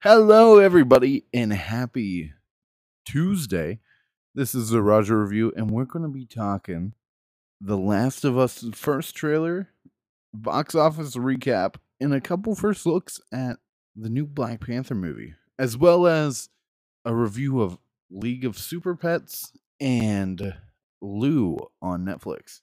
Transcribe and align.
Hello, 0.00 0.60
everybody, 0.60 1.24
and 1.34 1.52
happy 1.52 2.32
Tuesday. 3.04 3.80
This 4.32 4.54
is 4.54 4.70
the 4.70 4.80
Roger 4.80 5.20
Review, 5.20 5.52
and 5.56 5.72
we're 5.72 5.86
going 5.86 6.04
to 6.04 6.08
be 6.08 6.24
talking 6.24 6.92
The 7.60 7.76
Last 7.76 8.24
of 8.24 8.38
Us 8.38 8.64
first 8.74 9.16
trailer, 9.16 9.70
box 10.32 10.76
office 10.76 11.16
recap, 11.16 11.74
and 12.00 12.14
a 12.14 12.20
couple 12.20 12.54
first 12.54 12.86
looks 12.86 13.20
at 13.32 13.56
the 13.96 14.08
new 14.08 14.24
Black 14.24 14.64
Panther 14.64 14.94
movie, 14.94 15.34
as 15.58 15.76
well 15.76 16.06
as 16.06 16.48
a 17.04 17.12
review 17.12 17.60
of 17.60 17.76
League 18.08 18.44
of 18.44 18.56
Super 18.56 18.94
Pets 18.94 19.52
and 19.80 20.54
Lou 21.02 21.58
on 21.82 22.04
Netflix. 22.04 22.60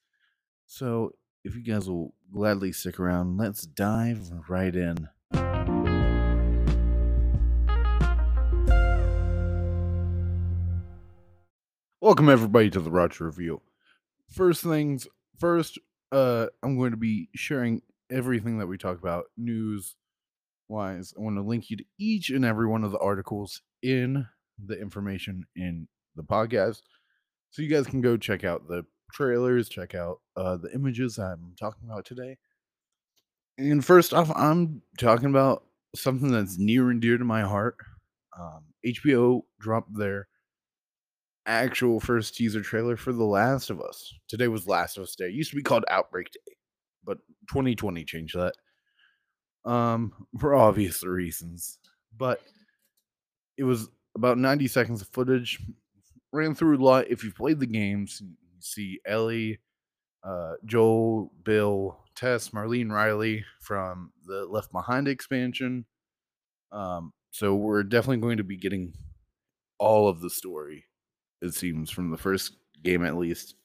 So, 0.68 1.12
if 1.44 1.54
you 1.54 1.64
guys 1.64 1.90
will 1.90 2.14
gladly 2.32 2.72
stick 2.72 2.98
around, 2.98 3.36
let's 3.36 3.64
dive 3.64 4.32
right 4.48 4.74
in. 4.74 5.10
Welcome 12.06 12.30
everybody 12.30 12.70
to 12.70 12.80
the 12.80 12.92
Roger 12.92 13.26
Review. 13.26 13.64
First 14.32 14.62
things 14.62 15.08
first, 15.40 15.80
uh, 16.12 16.46
I'm 16.62 16.78
going 16.78 16.92
to 16.92 16.98
be 16.98 17.30
sharing 17.34 17.82
everything 18.12 18.60
that 18.60 18.68
we 18.68 18.78
talk 18.78 19.00
about 19.00 19.26
news 19.38 19.96
wise. 20.68 21.16
I 21.18 21.22
want 21.24 21.38
to 21.38 21.42
link 21.42 21.72
you 21.72 21.78
to 21.78 21.84
each 21.98 22.30
and 22.30 22.46
every 22.46 22.68
one 22.68 22.84
of 22.84 22.92
the 22.92 23.00
articles 23.00 23.64
in 23.82 24.28
the 24.64 24.80
information 24.80 25.48
in 25.56 25.88
the 26.16 26.22
podcast, 26.22 26.84
so 27.50 27.64
you 27.64 27.70
guys 27.70 27.88
can 27.88 28.02
go 28.02 28.18
check 28.18 28.44
out 28.44 28.68
the 28.68 28.86
trailers, 29.12 29.68
check 29.68 29.96
out 29.96 30.20
uh, 30.38 30.58
the 30.58 30.72
images 30.76 31.18
I'm 31.18 31.56
talking 31.60 31.90
about 31.90 32.06
today. 32.06 32.38
And 33.58 33.84
first 33.84 34.14
off, 34.14 34.32
I'm 34.36 34.84
talking 35.00 35.32
about 35.32 35.64
something 35.96 36.32
that's 36.32 36.60
near 36.60 36.92
and 36.92 37.02
dear 37.02 37.18
to 37.18 37.26
my 37.26 37.42
heart. 37.42 37.78
Um, 38.40 38.66
HBO 38.86 39.42
dropped 39.60 39.98
their 39.98 40.28
actual 41.46 42.00
first 42.00 42.36
teaser 42.36 42.62
trailer 42.62 42.98
for 42.98 43.14
The 43.14 43.24
Last 43.24 43.70
of 43.70 43.82
Us. 43.82 44.14
Today 44.28 44.48
was 44.48 44.68
Last 44.68 44.98
of 44.98 45.04
Us 45.04 45.16
Day. 45.16 45.26
It 45.26 45.34
used 45.34 45.52
to 45.52 45.56
be 45.56 45.64
called 45.64 45.86
Outbreak 45.90 46.32
Day, 46.32 46.56
but 47.04 47.20
2020 47.50 48.04
changed 48.06 48.36
that. 48.36 48.54
Um, 49.70 50.14
for 50.40 50.56
obvious 50.56 51.04
reasons. 51.04 51.80
But 52.16 52.42
it 53.58 53.64
was 53.64 53.90
about 54.16 54.38
90 54.38 54.68
seconds 54.68 55.02
of 55.02 55.08
footage. 55.10 55.60
Ran 56.32 56.56
through 56.56 56.78
a 56.78 56.84
lot. 56.84 57.10
If 57.10 57.24
you've 57.24 57.36
played 57.36 57.60
the 57.60 57.66
games, 57.66 58.22
you 58.22 58.60
see 58.60 59.00
Ellie, 59.06 59.60
uh, 60.24 60.54
Joel, 60.66 61.32
Bill, 61.44 62.00
Tess, 62.16 62.50
Marlene 62.50 62.92
Riley 62.92 63.46
from 63.62 64.12
the 64.26 64.46
Left 64.46 64.72
Behind 64.72 65.08
expansion. 65.08 65.86
Um, 66.72 67.14
so 67.32 67.56
we're 67.56 67.84
definitely 67.84 68.22
going 68.22 68.38
to 68.38 68.44
be 68.44 68.58
getting 68.58 68.94
all 69.78 70.08
of 70.08 70.22
the 70.22 70.30
story 70.30 70.86
it 71.42 71.54
seems, 71.54 71.90
from 71.90 72.12
the 72.12 72.18
first 72.18 72.58
game 72.84 73.04
at 73.06 73.18
least. 73.18 73.56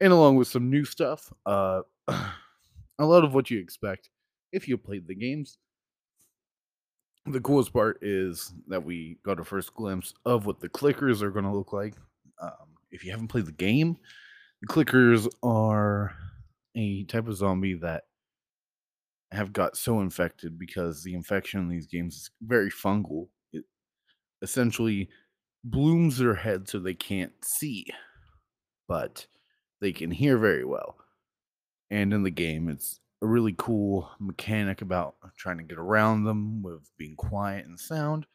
And 0.00 0.12
along 0.12 0.36
with 0.36 0.48
some 0.48 0.70
new 0.70 0.84
stuff, 0.84 1.32
uh, 1.46 1.82
a 2.08 3.04
lot 3.04 3.24
of 3.24 3.34
what 3.34 3.50
you 3.50 3.58
expect 3.58 4.10
if 4.52 4.68
you 4.68 4.76
played 4.76 5.06
the 5.06 5.14
games. 5.14 5.58
The 7.26 7.40
coolest 7.40 7.72
part 7.72 7.98
is 8.02 8.52
that 8.68 8.84
we 8.84 9.18
got 9.24 9.40
a 9.40 9.44
first 9.44 9.74
glimpse 9.74 10.14
of 10.24 10.46
what 10.46 10.60
the 10.60 10.68
clickers 10.68 11.22
are 11.22 11.30
going 11.30 11.44
to 11.44 11.52
look 11.52 11.72
like. 11.72 11.94
Um, 12.40 12.76
if 12.90 13.04
you 13.04 13.10
haven't 13.10 13.28
played 13.28 13.46
the 13.46 13.52
game, 13.52 13.96
the 14.60 14.68
clickers 14.68 15.28
are 15.42 16.14
a 16.76 17.04
type 17.04 17.26
of 17.26 17.36
zombie 17.36 17.74
that 17.74 18.04
have 19.32 19.52
got 19.52 19.76
so 19.76 20.00
infected 20.00 20.58
because 20.58 21.02
the 21.02 21.14
infection 21.14 21.60
in 21.60 21.68
these 21.68 21.86
games 21.86 22.14
is 22.14 22.30
very 22.42 22.70
fungal. 22.70 23.28
It 23.52 23.64
essentially 24.40 25.08
blooms 25.70 26.18
their 26.18 26.34
head 26.34 26.68
so 26.68 26.78
they 26.78 26.94
can't 26.94 27.32
see, 27.42 27.86
but 28.88 29.26
they 29.80 29.92
can 29.92 30.10
hear 30.10 30.38
very 30.38 30.64
well. 30.64 30.96
And 31.90 32.12
in 32.12 32.22
the 32.22 32.30
game, 32.30 32.68
it's 32.68 33.00
a 33.22 33.26
really 33.26 33.54
cool 33.56 34.08
mechanic 34.20 34.82
about 34.82 35.16
trying 35.36 35.58
to 35.58 35.64
get 35.64 35.78
around 35.78 36.24
them 36.24 36.62
with 36.62 36.88
being 36.96 37.16
quiet 37.16 37.66
and 37.66 37.78
sound. 37.78 38.26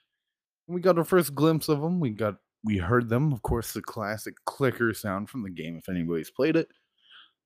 And 0.67 0.75
we 0.75 0.81
got 0.81 0.97
our 0.97 1.03
first 1.03 1.33
glimpse 1.33 1.69
of 1.69 1.81
them. 1.81 1.99
We 1.99 2.11
got 2.11 2.35
we 2.63 2.77
heard 2.77 3.09
them, 3.09 3.33
of 3.33 3.41
course, 3.41 3.73
the 3.73 3.81
classic 3.81 4.35
clicker 4.45 4.93
sound 4.93 5.29
from 5.29 5.41
the 5.41 5.49
game. 5.49 5.77
If 5.77 5.89
anybody's 5.89 6.29
played 6.29 6.55
it, 6.55 6.67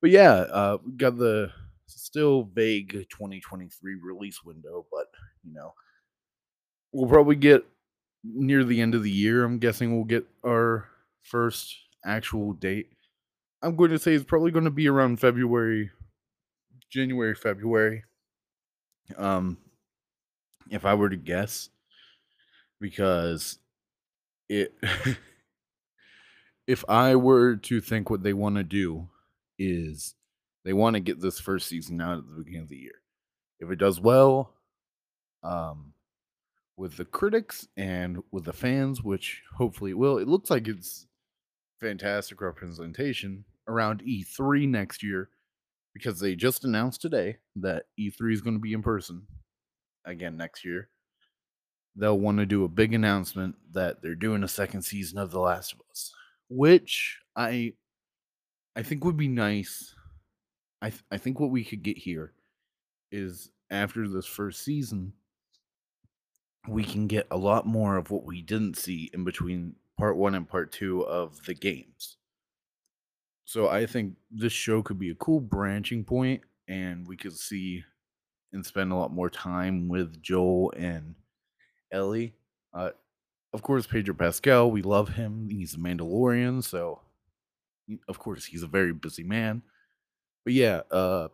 but 0.01 0.09
yeah, 0.09 0.31
uh, 0.31 0.77
we 0.85 0.93
got 0.93 1.17
the 1.17 1.51
still 1.87 2.49
vague 2.53 2.91
2023 2.91 3.95
release 4.03 4.43
window, 4.43 4.85
but 4.91 5.07
you 5.43 5.53
know, 5.53 5.73
we'll 6.91 7.09
probably 7.09 7.35
get 7.35 7.65
near 8.33 8.63
the 8.63 8.81
end 8.81 8.95
of 8.95 9.03
the 9.03 9.11
year. 9.11 9.43
I'm 9.43 9.59
guessing 9.59 9.95
we'll 9.95 10.05
get 10.05 10.25
our 10.45 10.87
first 11.23 11.75
actual 12.05 12.53
date. 12.53 12.89
I'm 13.61 13.75
going 13.75 13.91
to 13.91 13.99
say 13.99 14.13
it's 14.13 14.23
probably 14.23 14.51
going 14.51 14.65
to 14.65 14.71
be 14.71 14.87
around 14.87 15.19
February, 15.19 15.91
January, 16.89 17.35
February. 17.35 18.03
Um, 19.17 19.57
if 20.69 20.85
I 20.85 20.93
were 20.93 21.09
to 21.09 21.15
guess, 21.15 21.69
because 22.79 23.59
it, 24.49 24.73
if 26.67 26.83
I 26.89 27.15
were 27.15 27.55
to 27.55 27.81
think 27.81 28.09
what 28.09 28.23
they 28.23 28.33
want 28.33 28.55
to 28.57 28.63
do 28.63 29.07
is 29.57 30.15
they 30.63 30.73
want 30.73 30.95
to 30.95 30.99
get 30.99 31.21
this 31.21 31.39
first 31.39 31.67
season 31.67 32.01
out 32.01 32.17
at 32.17 32.27
the 32.27 32.43
beginning 32.43 32.63
of 32.63 32.69
the 32.69 32.77
year. 32.77 33.01
If 33.59 33.71
it 33.71 33.77
does 33.77 33.99
well, 33.99 34.53
um, 35.43 35.93
with 36.77 36.97
the 36.97 37.05
critics 37.05 37.67
and 37.77 38.21
with 38.31 38.45
the 38.45 38.53
fans, 38.53 39.01
which 39.01 39.41
hopefully 39.55 39.91
it 39.91 39.97
will. 39.97 40.17
It 40.17 40.27
looks 40.27 40.49
like 40.49 40.67
it's 40.67 41.07
fantastic 41.79 42.41
representation 42.41 43.45
around 43.67 44.03
E3 44.03 44.67
next 44.67 45.03
year 45.03 45.29
because 45.93 46.19
they 46.19 46.35
just 46.35 46.65
announced 46.65 47.01
today 47.01 47.37
that 47.55 47.85
E3 47.99 48.33
is 48.33 48.41
going 48.41 48.55
to 48.55 48.61
be 48.61 48.73
in 48.73 48.83
person 48.83 49.25
again 50.05 50.37
next 50.37 50.65
year. 50.65 50.89
They'll 51.95 52.19
want 52.19 52.39
to 52.39 52.45
do 52.45 52.65
a 52.65 52.69
big 52.69 52.93
announcement 52.93 53.55
that 53.71 54.01
they're 54.01 54.15
doing 54.15 54.43
a 54.43 54.49
second 54.49 54.81
season 54.81 55.17
of 55.17 55.31
The 55.31 55.39
Last 55.39 55.73
of 55.73 55.79
Us, 55.89 56.13
which 56.49 57.19
I 57.35 57.73
I 58.75 58.83
think 58.83 59.05
would 59.05 59.15
be 59.15 59.29
nice. 59.29 59.95
I 60.81 60.89
th- 60.89 61.03
I 61.09 61.17
think 61.17 61.39
what 61.39 61.51
we 61.51 61.63
could 61.63 61.83
get 61.83 61.97
here 61.97 62.33
is 63.13 63.49
after 63.71 64.09
this 64.09 64.25
first 64.25 64.63
season 64.65 65.13
we 66.67 66.83
can 66.83 67.07
get 67.07 67.27
a 67.31 67.37
lot 67.37 67.65
more 67.65 67.97
of 67.97 68.11
what 68.11 68.25
we 68.25 68.41
didn't 68.41 68.77
see 68.77 69.09
in 69.13 69.23
between 69.23 69.75
part 69.97 70.17
one 70.17 70.35
and 70.35 70.47
part 70.47 70.71
two 70.71 71.05
of 71.05 71.45
the 71.45 71.53
games. 71.53 72.17
So 73.45 73.69
I 73.69 73.85
think 73.85 74.15
this 74.31 74.53
show 74.53 74.81
could 74.81 74.99
be 74.99 75.11
a 75.11 75.15
cool 75.15 75.39
branching 75.39 76.03
point, 76.03 76.41
and 76.67 77.07
we 77.07 77.15
could 77.15 77.37
see 77.37 77.83
and 78.51 78.65
spend 78.65 78.91
a 78.91 78.95
lot 78.95 79.13
more 79.13 79.29
time 79.29 79.87
with 79.87 80.21
Joel 80.21 80.73
and 80.75 81.15
Ellie. 81.91 82.33
Uh, 82.73 82.91
of 83.53 83.61
course, 83.61 83.85
Pedro 83.85 84.15
Pascal, 84.15 84.71
we 84.71 84.81
love 84.81 85.09
him. 85.09 85.49
He's 85.49 85.75
a 85.75 85.77
Mandalorian, 85.77 86.63
so 86.63 87.01
of 88.07 88.17
course 88.17 88.45
he's 88.45 88.63
a 88.63 88.67
very 88.67 88.93
busy 88.93 89.23
man. 89.23 89.61
But 90.43 90.53
yeah, 90.53 90.81
uh, 90.91 91.27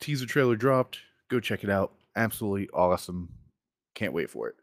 teaser 0.00 0.26
trailer 0.26 0.56
dropped. 0.56 0.98
Go 1.28 1.40
check 1.40 1.64
it 1.64 1.70
out. 1.70 1.92
Absolutely 2.14 2.68
awesome. 2.72 3.30
Can't 3.94 4.12
wait 4.12 4.30
for 4.30 4.48
it. 4.48 4.56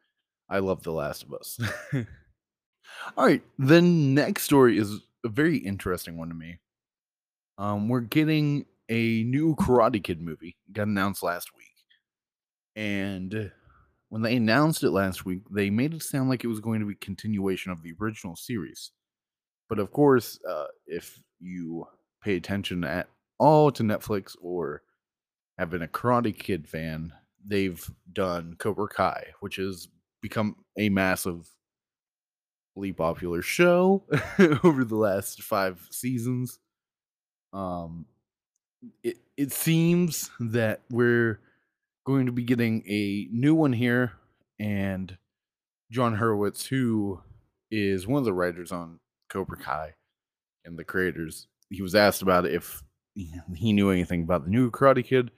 I 0.50 0.59
love 0.59 0.84
The 0.84 0.91
Last 0.91 1.23
of 1.23 1.34
Us. 1.34 1.59
All 3.17 3.25
right, 3.25 3.41
the 3.57 3.81
next 3.81 4.44
story 4.44 4.78
is 4.78 5.00
a 5.23 5.29
very 5.29 5.57
interesting 5.57 6.17
one 6.17 6.29
to 6.29 6.35
me. 6.35 6.59
Um, 7.57 7.90
we're 7.90 8.01
getting 8.01 8.66
a 8.90 9.23
new 9.23 9.56
Karate 9.56 10.03
Kid 10.03 10.22
movie. 10.22 10.57
Got 10.72 10.88
announced 10.88 11.23
last 11.23 11.50
week, 11.56 11.67
and 12.75 13.51
when 14.09 14.22
they 14.22 14.35
announced 14.35 14.84
it 14.84 14.91
last 14.91 15.25
week, 15.25 15.41
they 15.51 15.69
made 15.69 15.93
it 15.93 16.03
sound 16.03 16.29
like 16.29 16.43
it 16.43 16.47
was 16.47 16.59
going 16.59 16.79
to 16.79 16.85
be 16.85 16.96
continuation 16.96 17.72
of 17.72 17.84
the 17.84 17.93
original 18.02 18.35
series. 18.35 18.91
But 19.67 19.79
of 19.79 19.91
course, 19.91 20.40
uh, 20.49 20.66
if 20.87 21.22
you 21.40 21.85
pay 22.23 22.35
attention 22.35 22.84
at 22.84 23.08
all 23.37 23.72
to 23.72 23.84
Netflix 23.84 24.35
or 24.41 24.81
have 25.58 25.70
been 25.70 25.84
a 25.84 25.87
Karate 25.87 26.37
Kid 26.37 26.67
fan, 26.67 27.14
they've 27.46 27.90
done 28.12 28.56
Cobra 28.59 28.88
Kai, 28.88 29.28
which 29.40 29.58
has 29.58 29.88
become 30.22 30.56
a 30.78 30.90
massively 30.90 31.46
popular 32.96 33.41
show 33.41 34.03
over 34.64 34.84
the 34.84 34.96
last 34.96 35.41
five 35.41 35.88
seasons. 35.91 36.59
Um, 37.53 38.06
it 39.03 39.18
it 39.38 39.52
seems 39.52 40.30
that 40.40 40.82
we're 40.90 41.40
going 42.06 42.26
to 42.26 42.32
be 42.32 42.44
getting 42.44 42.84
a 42.88 43.28
new 43.32 43.56
one 43.56 43.74
here, 43.74 44.14
and 44.59 45.18
Jon 45.91 46.18
Hurwitz, 46.18 46.68
who 46.68 47.22
is 47.72 48.08
one 48.08 48.20
of 48.20 48.26
the 48.26 48.34
writers 48.34 48.72
on 48.72 49.00
Cobra 49.30 49.58
Kai 49.58 49.94
and 50.66 50.78
the 50.78 50.84
creators, 50.84 51.47
he 51.70 51.82
was 51.82 51.96
asked 51.96 52.22
about 52.22 52.46
if 52.46 52.84
he 53.56 53.74
knew 53.74 53.90
anything 53.90 54.24
about 54.24 54.46
the 54.46 54.52
new 54.52 54.72
Karate 54.72 55.06
Kid 55.06 55.32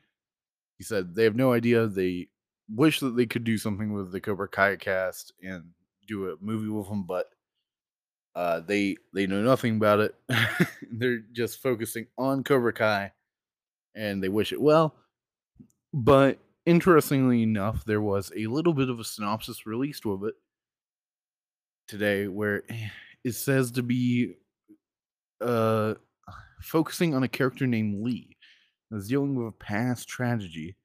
he 0.81 0.83
said 0.83 1.13
they 1.13 1.25
have 1.25 1.35
no 1.35 1.53
idea. 1.53 1.85
They 1.85 2.27
wish 2.67 3.01
that 3.01 3.15
they 3.15 3.27
could 3.27 3.43
do 3.43 3.59
something 3.59 3.93
with 3.93 4.11
the 4.11 4.19
Cobra 4.19 4.47
Kai 4.47 4.77
cast 4.77 5.31
and 5.43 5.65
do 6.07 6.31
a 6.31 6.35
movie 6.41 6.69
with 6.69 6.89
them, 6.89 7.05
but 7.05 7.27
uh, 8.33 8.61
they 8.61 8.97
they 9.13 9.27
know 9.27 9.43
nothing 9.43 9.75
about 9.75 9.99
it. 9.99 10.15
They're 10.91 11.19
just 11.33 11.61
focusing 11.61 12.07
on 12.17 12.43
Cobra 12.43 12.73
Kai, 12.73 13.11
and 13.93 14.23
they 14.23 14.29
wish 14.29 14.51
it 14.51 14.59
well. 14.59 14.95
But 15.93 16.39
interestingly 16.65 17.43
enough, 17.43 17.85
there 17.85 18.01
was 18.01 18.31
a 18.35 18.47
little 18.47 18.73
bit 18.73 18.89
of 18.89 18.99
a 18.99 19.03
synopsis 19.03 19.67
released 19.67 20.03
with 20.03 20.29
it 20.29 20.35
today, 21.87 22.27
where 22.27 22.63
it 23.23 23.33
says 23.33 23.69
to 23.73 23.83
be 23.83 24.33
uh 25.41 25.93
focusing 26.59 27.13
on 27.13 27.21
a 27.21 27.27
character 27.27 27.67
named 27.67 28.03
Lee 28.03 28.30
that's 28.91 29.07
dealing 29.07 29.33
with 29.33 29.47
a 29.47 29.51
past 29.51 30.07
tragedy 30.07 30.75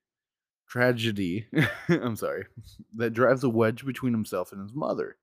tragedy 0.69 1.47
i'm 1.89 2.17
sorry 2.17 2.47
that 2.95 3.11
drives 3.11 3.45
a 3.45 3.49
wedge 3.49 3.85
between 3.85 4.13
himself 4.13 4.53
and 4.53 4.63
his 4.63 4.73
mother 4.73 5.17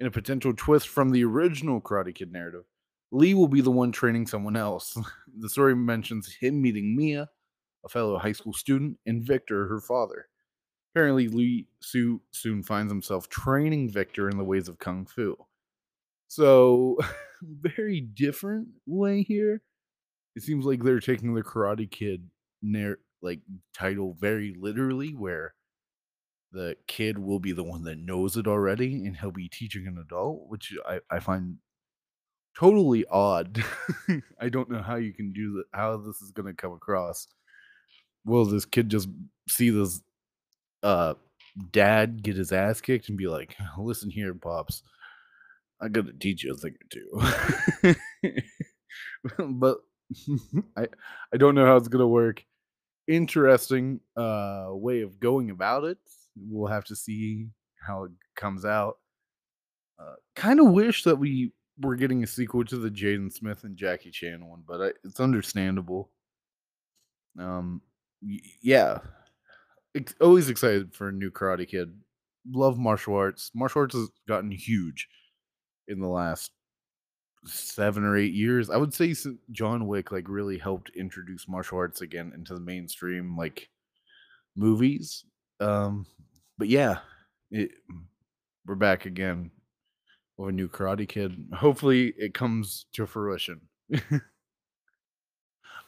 in 0.00 0.06
a 0.06 0.10
potential 0.10 0.54
twist 0.56 0.88
from 0.88 1.10
the 1.10 1.22
original 1.22 1.80
karate 1.80 2.14
kid 2.14 2.32
narrative. 2.32 2.64
Lee 3.12 3.34
will 3.34 3.48
be 3.48 3.60
the 3.60 3.70
one 3.70 3.92
training 3.92 4.26
someone 4.26 4.56
else. 4.56 4.96
The 5.38 5.48
story 5.48 5.76
mentions 5.76 6.34
him 6.40 6.60
meeting 6.60 6.96
mia 6.96 7.28
a 7.84 7.88
fellow 7.88 8.18
high 8.18 8.32
school 8.32 8.52
student 8.52 8.98
and 9.06 9.22
victor 9.22 9.68
her 9.68 9.80
father. 9.80 10.26
Apparently 10.92 11.28
lee 11.28 11.68
Su 11.80 12.20
soon 12.32 12.64
finds 12.64 12.90
himself 12.90 13.28
training 13.28 13.90
victor 13.90 14.28
in 14.28 14.36
the 14.36 14.44
ways 14.44 14.68
of 14.68 14.80
kung 14.80 15.06
fu. 15.06 15.36
So 16.26 16.98
very 17.42 18.00
different 18.00 18.68
way 18.86 19.22
here 19.22 19.62
it 20.36 20.42
seems 20.42 20.64
like 20.64 20.82
they're 20.82 21.00
taking 21.00 21.34
the 21.34 21.42
karate 21.42 21.90
kid 21.90 22.28
like 23.22 23.40
title 23.74 24.16
very 24.18 24.54
literally 24.58 25.14
where 25.14 25.54
the 26.52 26.76
kid 26.86 27.18
will 27.18 27.38
be 27.38 27.52
the 27.52 27.62
one 27.64 27.84
that 27.84 27.98
knows 27.98 28.36
it 28.36 28.46
already 28.46 29.04
and 29.06 29.16
he'll 29.18 29.30
be 29.30 29.48
teaching 29.48 29.86
an 29.86 29.98
adult 29.98 30.48
which 30.48 30.72
i, 30.86 31.00
I 31.10 31.20
find 31.20 31.58
totally 32.58 33.04
odd. 33.10 33.64
I 34.40 34.48
don't 34.48 34.70
know 34.70 34.82
how 34.82 34.96
you 34.96 35.12
can 35.12 35.32
do 35.32 35.54
that 35.54 35.76
how 35.78 35.96
this 35.96 36.20
is 36.20 36.30
going 36.30 36.46
to 36.46 36.54
come 36.54 36.72
across. 36.72 37.26
Will 38.24 38.44
this 38.44 38.64
kid 38.64 38.88
just 38.88 39.08
see 39.48 39.70
this 39.70 40.02
uh 40.82 41.14
dad 41.72 42.22
get 42.22 42.36
his 42.36 42.52
ass 42.52 42.80
kicked 42.80 43.08
and 43.08 43.18
be 43.18 43.26
like 43.26 43.56
listen 43.78 44.10
here 44.10 44.34
pops. 44.34 44.82
I 45.80 45.88
gotta 45.88 46.12
teach 46.12 46.44
you 46.44 46.52
a 46.52 46.56
thing 46.56 46.74
or 46.74 47.92
two. 47.92 48.34
But 49.38 49.78
i 50.76 50.86
i 51.32 51.36
don't 51.36 51.54
know 51.54 51.66
how 51.66 51.76
it's 51.76 51.88
gonna 51.88 52.06
work 52.06 52.44
interesting 53.10 54.00
uh 54.16 54.68
way 54.70 55.02
of 55.02 55.18
going 55.20 55.50
about 55.50 55.84
it. 55.84 55.98
We'll 56.36 56.70
have 56.70 56.84
to 56.86 56.96
see 56.96 57.48
how 57.84 58.04
it 58.04 58.12
comes 58.36 58.64
out. 58.64 58.98
Uh, 59.98 60.14
kind 60.36 60.60
of 60.60 60.68
wish 60.68 61.02
that 61.04 61.16
we 61.16 61.52
were 61.80 61.96
getting 61.96 62.22
a 62.22 62.26
sequel 62.26 62.64
to 62.64 62.76
the 62.76 62.90
Jaden 62.90 63.32
Smith 63.32 63.64
and 63.64 63.76
Jackie 63.76 64.10
Chan 64.10 64.46
one, 64.46 64.62
but 64.66 64.80
I, 64.80 64.88
it's 65.04 65.20
understandable. 65.20 66.10
Um, 67.38 67.82
y- 68.22 68.40
yeah, 68.62 68.98
always 70.20 70.48
excited 70.48 70.94
for 70.94 71.08
a 71.08 71.12
new 71.12 71.30
Karate 71.30 71.68
Kid. 71.68 71.92
Love 72.50 72.78
martial 72.78 73.14
arts. 73.14 73.50
Martial 73.54 73.82
arts 73.82 73.94
has 73.94 74.08
gotten 74.26 74.50
huge 74.50 75.08
in 75.88 76.00
the 76.00 76.08
last 76.08 76.52
seven 77.44 78.04
or 78.04 78.16
eight 78.16 78.32
years. 78.32 78.70
I 78.70 78.76
would 78.76 78.94
say 78.94 79.14
John 79.50 79.86
Wick 79.86 80.12
like 80.12 80.28
really 80.28 80.58
helped 80.58 80.90
introduce 80.90 81.48
martial 81.48 81.78
arts 81.78 82.00
again 82.00 82.32
into 82.34 82.54
the 82.54 82.60
mainstream 82.60 83.36
like 83.36 83.68
movies. 84.56 85.24
Um, 85.60 86.06
but 86.58 86.68
yeah, 86.68 86.98
it, 87.50 87.70
we're 88.66 88.74
back 88.74 89.06
again 89.06 89.50
with 90.36 90.50
a 90.50 90.52
new 90.52 90.68
Karate 90.68 91.08
Kid. 91.08 91.36
Hopefully, 91.54 92.14
it 92.16 92.34
comes 92.34 92.86
to 92.94 93.06
fruition. 93.06 93.60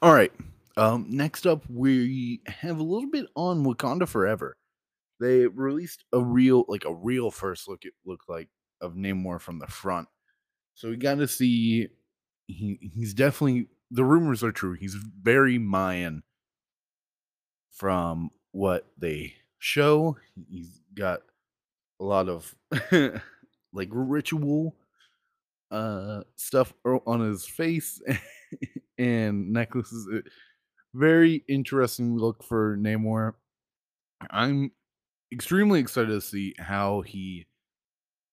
All 0.02 0.12
right. 0.12 0.32
Um, 0.76 1.06
next 1.08 1.46
up, 1.46 1.64
we 1.68 2.40
have 2.46 2.78
a 2.78 2.82
little 2.82 3.10
bit 3.10 3.26
on 3.36 3.64
Wakanda 3.64 4.08
Forever. 4.08 4.56
They 5.20 5.46
released 5.46 6.04
a 6.12 6.20
real, 6.20 6.64
like 6.66 6.84
a 6.84 6.94
real 6.94 7.30
first 7.30 7.68
look. 7.68 7.84
It 7.84 7.92
looked 8.04 8.28
like 8.28 8.48
of 8.80 8.94
Namor 8.94 9.40
from 9.40 9.58
the 9.58 9.66
front. 9.66 10.08
So 10.74 10.90
we 10.90 10.96
got 10.96 11.16
to 11.16 11.28
see. 11.28 11.88
He 12.48 12.78
he's 12.94 13.14
definitely 13.14 13.68
the 13.90 14.04
rumors 14.04 14.42
are 14.42 14.52
true. 14.52 14.74
He's 14.74 14.94
very 14.94 15.58
Mayan 15.58 16.22
from 17.70 18.30
what 18.52 18.86
they 18.98 19.34
show. 19.58 20.16
He's 20.48 20.80
got 20.94 21.20
a 22.00 22.04
lot 22.04 22.28
of 22.28 22.54
like 23.72 23.88
ritual 23.92 24.76
uh 25.70 26.22
stuff 26.36 26.74
on 26.84 27.20
his 27.20 27.46
face 27.46 28.00
and 28.98 29.52
necklaces. 29.52 30.08
Uh, 30.12 30.20
Very 30.94 31.44
interesting 31.48 32.16
look 32.18 32.44
for 32.44 32.76
Namor. 32.78 33.34
I'm 34.30 34.72
extremely 35.32 35.80
excited 35.80 36.08
to 36.10 36.20
see 36.20 36.54
how 36.58 37.02
he 37.02 37.46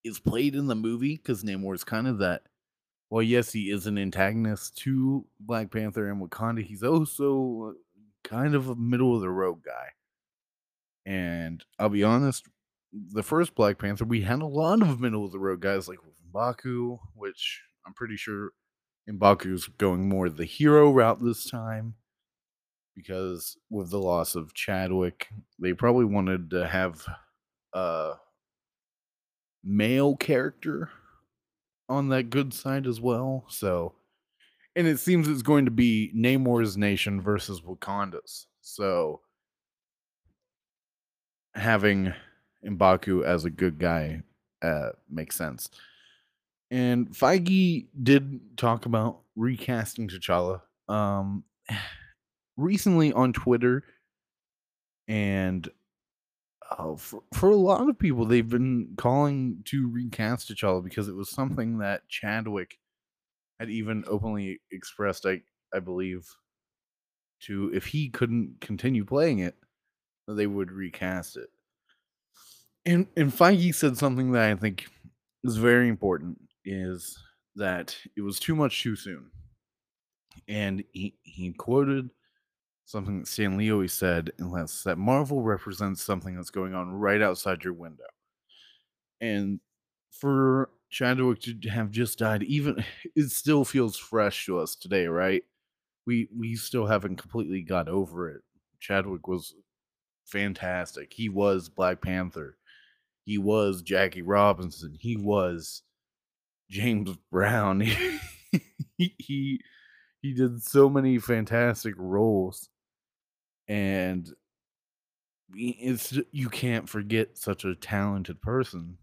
is 0.10 0.20
played 0.20 0.56
in 0.56 0.68
the 0.68 0.76
movie 0.76 1.16
because 1.16 1.44
Namor 1.44 1.76
is 1.76 1.84
kind 1.84 2.08
of 2.08 2.18
that. 2.18 2.44
Well, 3.10 3.24
yes, 3.24 3.52
he 3.54 3.72
is 3.72 3.88
an 3.88 3.98
antagonist 3.98 4.78
to 4.80 5.26
Black 5.40 5.72
Panther 5.72 6.10
and 6.10 6.22
Wakanda. 6.22 6.64
He's 6.64 6.84
also 6.84 7.76
kind 8.24 8.54
of 8.54 8.70
a 8.70 8.76
middle 8.76 9.16
of 9.16 9.22
the 9.22 9.30
road 9.30 9.64
guy. 9.64 9.88
And 11.06 11.64
I'll 11.80 11.90
be 11.90 12.04
honest, 12.04 12.48
the 12.94 13.24
first 13.24 13.56
Black 13.56 13.80
Panther, 13.80 14.06
we 14.06 14.22
had 14.22 14.42
a 14.42 14.46
lot 14.46 14.82
of 14.82 15.00
middle 15.00 15.26
of 15.26 15.32
the 15.32 15.40
road 15.40 15.62
guys 15.62 15.88
like 15.88 16.00
Mbaku, 16.34 17.00
which 17.16 17.62
I'm 17.86 17.94
pretty 17.94 18.18
sure 18.18 18.52
Mbaku's 19.10 19.68
going 19.68 20.08
more 20.08 20.30
the 20.30 20.46
hero 20.46 20.92
route 20.92 21.24
this 21.24 21.50
time 21.50 21.96
because 22.96 23.58
with 23.72 23.90
the 23.90 24.00
loss 24.00 24.36
of 24.36 24.54
Chadwick, 24.54 25.30
they 25.58 25.74
probably 25.74 26.06
wanted 26.06 26.52
to 26.52 26.68
have 26.68 27.04
a 27.74 28.14
male 29.64 30.16
character 30.16 30.90
on 31.88 32.10
that 32.10 32.30
good 32.30 32.54
side 32.54 32.86
as 32.86 33.02
well. 33.02 33.46
So, 33.50 33.94
and 34.76 34.88
it 34.88 35.00
seems 35.00 35.28
it's 35.28 35.42
going 35.42 35.66
to 35.66 35.72
be 35.72 36.12
Namor's 36.16 36.78
nation 36.78 37.22
versus 37.22 37.62
Wakanda's. 37.62 38.48
So, 38.62 39.22
having 41.56 42.14
Mbaku 42.66 43.24
as 43.24 43.46
a 43.46 43.50
good 43.50 43.80
guy 43.80 44.24
uh, 44.62 44.90
makes 45.10 45.36
sense. 45.36 45.69
And 46.72 47.10
Feige 47.10 47.88
did 48.04 48.57
talk 48.57 48.86
about 48.86 49.22
recasting 49.36 50.07
T'Challa 50.07 50.62
um, 50.88 51.44
recently 52.57 53.12
on 53.14 53.33
Twitter, 53.33 53.83
and 55.07 55.68
uh, 56.71 56.95
for, 56.95 57.23
for 57.33 57.49
a 57.49 57.56
lot 57.56 57.90
of 57.90 57.97
people, 57.97 58.26
they've 58.26 58.47
been 58.47 58.94
calling 58.97 59.61
to 59.66 59.90
recast 59.90 60.49
T'Challa 60.49 60.83
because 60.83 61.07
it 61.07 61.16
was 61.16 61.30
something 61.30 61.80
that 61.80 62.07
Chadwick 62.07 62.78
had 63.59 63.69
even 63.69 64.04
openly 64.07 64.61
expressed, 64.71 65.26
I 65.26 65.42
I 65.73 65.80
believe, 65.80 66.28
to 67.42 67.71
if 67.73 67.88
he 67.88 68.09
couldn't 68.09 68.57
continue 68.61 69.06
playing 69.06 69.40
it, 69.40 69.56
they 70.28 70.47
would 70.47 70.71
recast 70.71 71.38
it. 71.38 71.49
And 72.85 73.07
and 73.18 73.31
Feige 73.31 73.73
said 73.73 73.97
something 73.97 74.31
that 74.31 74.49
I 74.49 74.56
think 74.56 74.88
is 75.44 75.57
very 75.57 75.90
important 75.90 76.40
is 76.66 77.18
that 77.56 77.97
it 78.16 78.21
was 78.21 78.40
too 78.40 78.56
much 78.56 78.81
too 78.81 78.95
soon. 78.95 79.31
And 80.47 80.83
he, 80.94 81.16
he 81.23 81.52
quoted 81.54 82.09
something 82.90 83.19
that 83.19 83.28
Stan 83.28 83.56
Lee 83.56 83.72
always 83.72 83.94
said, 83.94 84.31
unless 84.40 84.81
that 84.81 84.98
Marvel 84.98 85.44
represents 85.44 86.02
something 86.02 86.36
that's 86.36 86.50
going 86.50 86.74
on 86.74 86.92
right 86.92 87.22
outside 87.22 87.64
your 87.64 87.74
window. 87.74 88.08
And 89.22 89.60
for 90.10 90.72
Chadwick 90.90 91.40
to 91.42 91.69
have 91.69 91.92
just 91.92 92.18
died, 92.18 92.42
even 92.42 92.84
it 93.16 93.30
still 93.30 93.64
feels 93.64 93.96
fresh 93.96 94.48
to 94.48 94.58
us 94.58 94.76
today, 94.76 95.06
right? 95.06 95.44
We 96.08 96.30
we 96.36 96.56
still 96.56 96.88
haven't 96.88 97.18
completely 97.18 97.62
got 97.62 97.88
over 97.88 98.28
it. 98.28 98.42
Chadwick 98.80 99.28
was 99.28 99.54
fantastic. 100.26 101.14
He 101.14 101.30
was 101.30 101.69
Black 101.69 102.02
Panther. 102.02 102.58
He 103.24 103.38
was 103.38 103.84
Jackie 103.84 104.24
Robinson. 104.24 104.98
He 105.00 105.16
was 105.16 105.84
James 106.72 107.16
Brown. 107.30 107.81
he, 108.98 109.14
he 109.19 109.60
he 110.24 110.34
did 110.34 110.64
so 110.64 110.90
many 110.90 111.19
fantastic 111.19 111.94
roles 111.96 112.69
and 113.69 114.33
it's 115.54 116.18
you 116.31 116.49
can't 116.49 116.90
forget 116.90 117.38
such 117.38 117.64
a 117.64 117.76
talented 117.76 118.42
person 118.42 118.97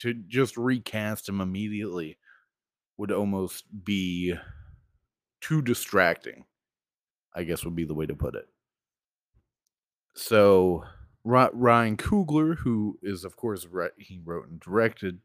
to 0.00 0.12
just 0.12 0.56
recast 0.56 1.28
him 1.28 1.40
immediately 1.40 2.18
would 2.96 3.10
almost 3.10 3.64
be 3.84 4.34
too 5.40 5.62
distracting 5.62 6.44
i 7.34 7.42
guess 7.42 7.64
would 7.64 7.76
be 7.76 7.84
the 7.84 7.94
way 7.94 8.06
to 8.06 8.14
put 8.14 8.34
it 8.34 8.46
so 10.16 10.84
Ryan 11.24 11.96
Coogler, 11.96 12.56
who 12.58 12.98
is 13.02 13.24
of 13.24 13.36
course 13.36 13.66
he 13.98 14.20
wrote 14.24 14.48
and 14.48 14.60
directed 14.60 15.20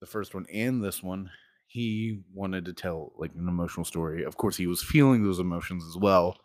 the 0.00 0.06
first 0.06 0.34
one 0.34 0.46
and 0.52 0.82
this 0.82 1.02
one, 1.02 1.30
he 1.68 2.20
wanted 2.34 2.64
to 2.66 2.72
tell 2.72 3.12
like 3.16 3.32
an 3.34 3.48
emotional 3.48 3.84
story. 3.84 4.24
Of 4.24 4.36
course, 4.36 4.56
he 4.56 4.66
was 4.66 4.82
feeling 4.82 5.22
those 5.22 5.38
emotions 5.38 5.84
as 5.86 5.96
well 5.96 6.36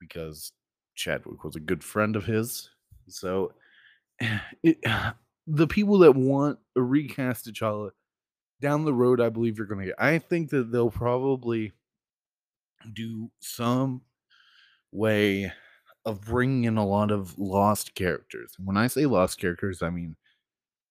because 0.00 0.52
Chadwick 0.98 1.44
was 1.44 1.56
a 1.56 1.60
good 1.60 1.82
friend 1.82 2.16
of 2.16 2.26
his. 2.26 2.70
So 3.06 3.52
it, 4.62 4.78
the 5.46 5.66
people 5.66 5.98
that 5.98 6.14
want 6.14 6.58
a 6.76 6.82
recast 6.82 7.46
T'Challa 7.46 7.90
down 8.60 8.84
the 8.84 8.92
road, 8.92 9.20
I 9.20 9.30
believe 9.30 9.56
you're 9.56 9.66
going 9.66 9.80
to 9.80 9.86
get. 9.86 9.94
I 9.98 10.18
think 10.18 10.50
that 10.50 10.72
they'll 10.72 10.90
probably 10.90 11.72
do 12.92 13.30
some 13.40 14.02
way 14.92 15.52
of 16.04 16.22
bringing 16.22 16.64
in 16.64 16.76
a 16.76 16.86
lot 16.86 17.10
of 17.10 17.38
lost 17.38 17.94
characters. 17.94 18.54
When 18.62 18.76
I 18.76 18.88
say 18.88 19.06
lost 19.06 19.40
characters, 19.40 19.82
I 19.82 19.90
mean 19.90 20.16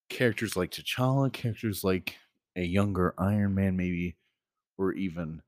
characters 0.09 0.55
like 0.55 0.71
T'Challa, 0.71 1.31
characters 1.31 1.83
like 1.83 2.15
a 2.55 2.63
younger 2.63 3.13
Iron 3.17 3.53
Man, 3.53 3.75
maybe, 3.75 4.15
or 4.77 4.93
even 4.93 5.41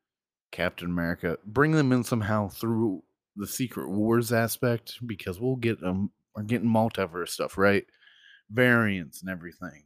Captain 0.51 0.89
America. 0.89 1.37
Bring 1.45 1.71
them 1.71 1.91
in 1.91 2.03
somehow 2.03 2.49
through 2.49 3.03
the 3.39 3.47
Secret 3.47 3.89
Wars 3.89 4.31
aspect 4.31 4.99
because 5.05 5.39
we'll 5.39 5.55
get 5.55 5.79
them. 5.79 6.11
We're 6.35 6.43
getting 6.43 6.69
multiverse 6.69 7.29
stuff, 7.29 7.57
right? 7.57 7.85
Variants 8.51 9.21
and 9.21 9.29
everything. 9.29 9.85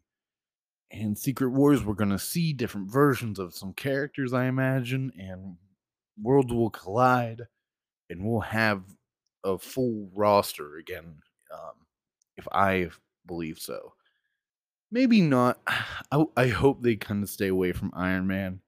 And 0.91 1.17
Secret 1.17 1.49
Wars, 1.49 1.83
we're 1.83 1.93
gonna 1.93 2.19
see 2.19 2.53
different 2.53 2.91
versions 2.91 3.39
of 3.39 3.55
some 3.55 3.73
characters, 3.73 4.33
I 4.33 4.45
imagine, 4.45 5.11
and 5.17 5.57
worlds 6.21 6.51
will 6.51 6.69
collide, 6.69 7.43
and 8.09 8.23
we'll 8.23 8.41
have 8.41 8.83
a 9.43 9.57
full 9.57 10.09
roster 10.13 10.77
again. 10.77 11.15
Um, 11.51 11.83
if 12.37 12.47
I 12.51 12.89
believe 13.25 13.59
so. 13.59 13.93
Maybe 14.91 15.21
not. 15.21 15.59
I, 16.11 16.23
I 16.37 16.47
hope 16.47 16.81
they 16.81 16.95
kind 16.95 17.23
of 17.23 17.29
stay 17.29 17.47
away 17.47 17.71
from 17.71 17.91
Iron 17.95 18.27
Man. 18.27 18.59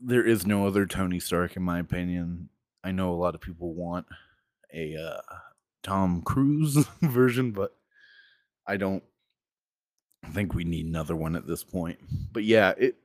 There 0.00 0.24
is 0.24 0.46
no 0.46 0.66
other 0.66 0.86
Tony 0.86 1.18
Stark, 1.18 1.56
in 1.56 1.62
my 1.62 1.80
opinion. 1.80 2.50
I 2.84 2.92
know 2.92 3.10
a 3.10 3.16
lot 3.16 3.34
of 3.34 3.40
people 3.40 3.74
want 3.74 4.06
a 4.72 4.96
uh, 4.96 5.20
Tom 5.82 6.22
Cruise 6.22 6.86
version, 7.02 7.52
but 7.52 7.76
I 8.66 8.76
don't 8.76 9.02
think 10.32 10.54
we 10.54 10.64
need 10.64 10.86
another 10.86 11.16
one 11.16 11.36
at 11.36 11.46
this 11.46 11.64
point. 11.64 11.98
But 12.32 12.44
yeah, 12.44 12.74
it. 12.76 12.96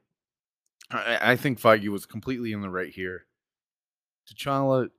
I, 0.92 1.32
I 1.32 1.36
think 1.36 1.60
Feige 1.60 1.88
was 1.88 2.06
completely 2.06 2.51
in 2.51 2.62
the 2.62 2.70
right 2.70 2.92
here. 2.92 3.25
T'Challa, 4.30 4.89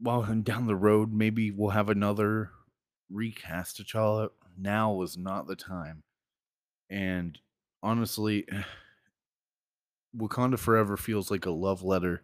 well, 0.00 0.22
down 0.42 0.66
the 0.66 0.76
road, 0.76 1.12
maybe 1.12 1.50
we'll 1.50 1.70
have 1.70 1.88
another 1.88 2.50
recast 3.10 3.78
T'Challa. 3.78 4.30
Now 4.56 4.92
was 4.92 5.16
not 5.16 5.46
the 5.46 5.56
time. 5.56 6.04
And 6.88 7.38
honestly, 7.82 8.46
Wakanda 10.16 10.58
Forever 10.58 10.96
feels 10.96 11.30
like 11.30 11.44
a 11.44 11.50
love 11.50 11.82
letter 11.82 12.22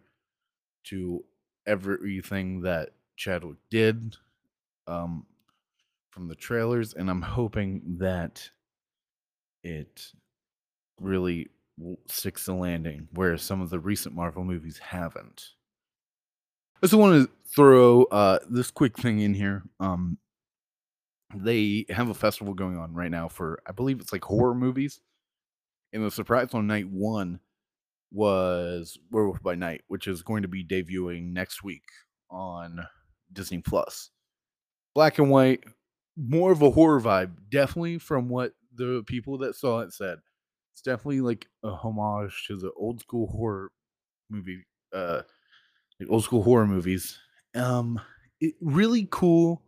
to 0.85 1.23
everything 1.65 2.61
that 2.61 2.89
Chadwick 3.15 3.57
did 3.69 4.15
um, 4.87 5.25
from 6.09 6.27
the 6.27 6.35
trailers, 6.35 6.93
and 6.93 7.09
I'm 7.09 7.21
hoping 7.21 7.97
that 7.99 8.49
it 9.63 10.11
really 10.99 11.49
sticks 12.07 12.45
the 12.45 12.53
landing 12.53 13.07
where 13.13 13.37
some 13.37 13.61
of 13.61 13.69
the 13.69 13.79
recent 13.79 14.15
Marvel 14.15 14.43
movies 14.43 14.77
haven't. 14.77 15.49
I 16.77 16.87
just 16.87 16.93
want 16.93 17.23
to 17.23 17.31
throw 17.55 18.03
uh, 18.05 18.39
this 18.49 18.71
quick 18.71 18.97
thing 18.97 19.19
in 19.19 19.33
here. 19.33 19.63
Um, 19.79 20.17
they 21.35 21.85
have 21.89 22.09
a 22.09 22.13
festival 22.13 22.53
going 22.53 22.77
on 22.77 22.93
right 22.93 23.11
now 23.11 23.27
for, 23.27 23.61
I 23.67 23.71
believe 23.71 23.99
it's 23.99 24.11
like 24.11 24.23
horror 24.23 24.55
movies. 24.55 24.99
And 25.93 26.03
the 26.03 26.11
surprise 26.11 26.53
on 26.53 26.67
night 26.67 26.89
one 26.89 27.39
was 28.11 28.97
Werewolf 29.09 29.41
by 29.41 29.55
Night, 29.55 29.81
which 29.87 30.07
is 30.07 30.21
going 30.21 30.41
to 30.41 30.47
be 30.47 30.65
debuting 30.65 31.31
next 31.31 31.63
week 31.63 31.83
on 32.29 32.85
Disney 33.31 33.59
Plus. 33.59 34.11
Black 34.93 35.17
and 35.19 35.29
white, 35.29 35.63
more 36.17 36.51
of 36.51 36.61
a 36.61 36.71
horror 36.71 36.99
vibe, 36.99 37.31
definitely 37.49 37.97
from 37.97 38.27
what 38.27 38.51
the 38.75 39.03
people 39.07 39.37
that 39.39 39.55
saw 39.55 39.79
it 39.79 39.93
said. 39.93 40.19
It's 40.73 40.81
definitely 40.81 41.21
like 41.21 41.47
a 41.63 41.71
homage 41.71 42.45
to 42.47 42.57
the 42.57 42.71
old 42.73 42.99
school 42.99 43.27
horror 43.27 43.71
movie, 44.29 44.65
uh, 44.93 45.21
old 46.09 46.23
school 46.23 46.43
horror 46.43 46.67
movies. 46.67 47.17
Um, 47.55 47.99
it, 48.39 48.55
really 48.61 49.07
cool, 49.09 49.63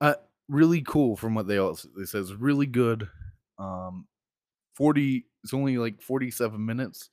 uh, 0.00 0.14
really 0.48 0.82
cool 0.82 1.16
from 1.16 1.34
what 1.34 1.46
they 1.46 1.58
all 1.58 1.78
they 1.96 2.04
says 2.04 2.34
really 2.34 2.66
good. 2.66 3.08
Um, 3.58 4.06
forty, 4.74 5.26
it's 5.42 5.54
only 5.54 5.78
like 5.78 6.02
forty 6.02 6.30
seven 6.30 6.64
minutes 6.64 7.10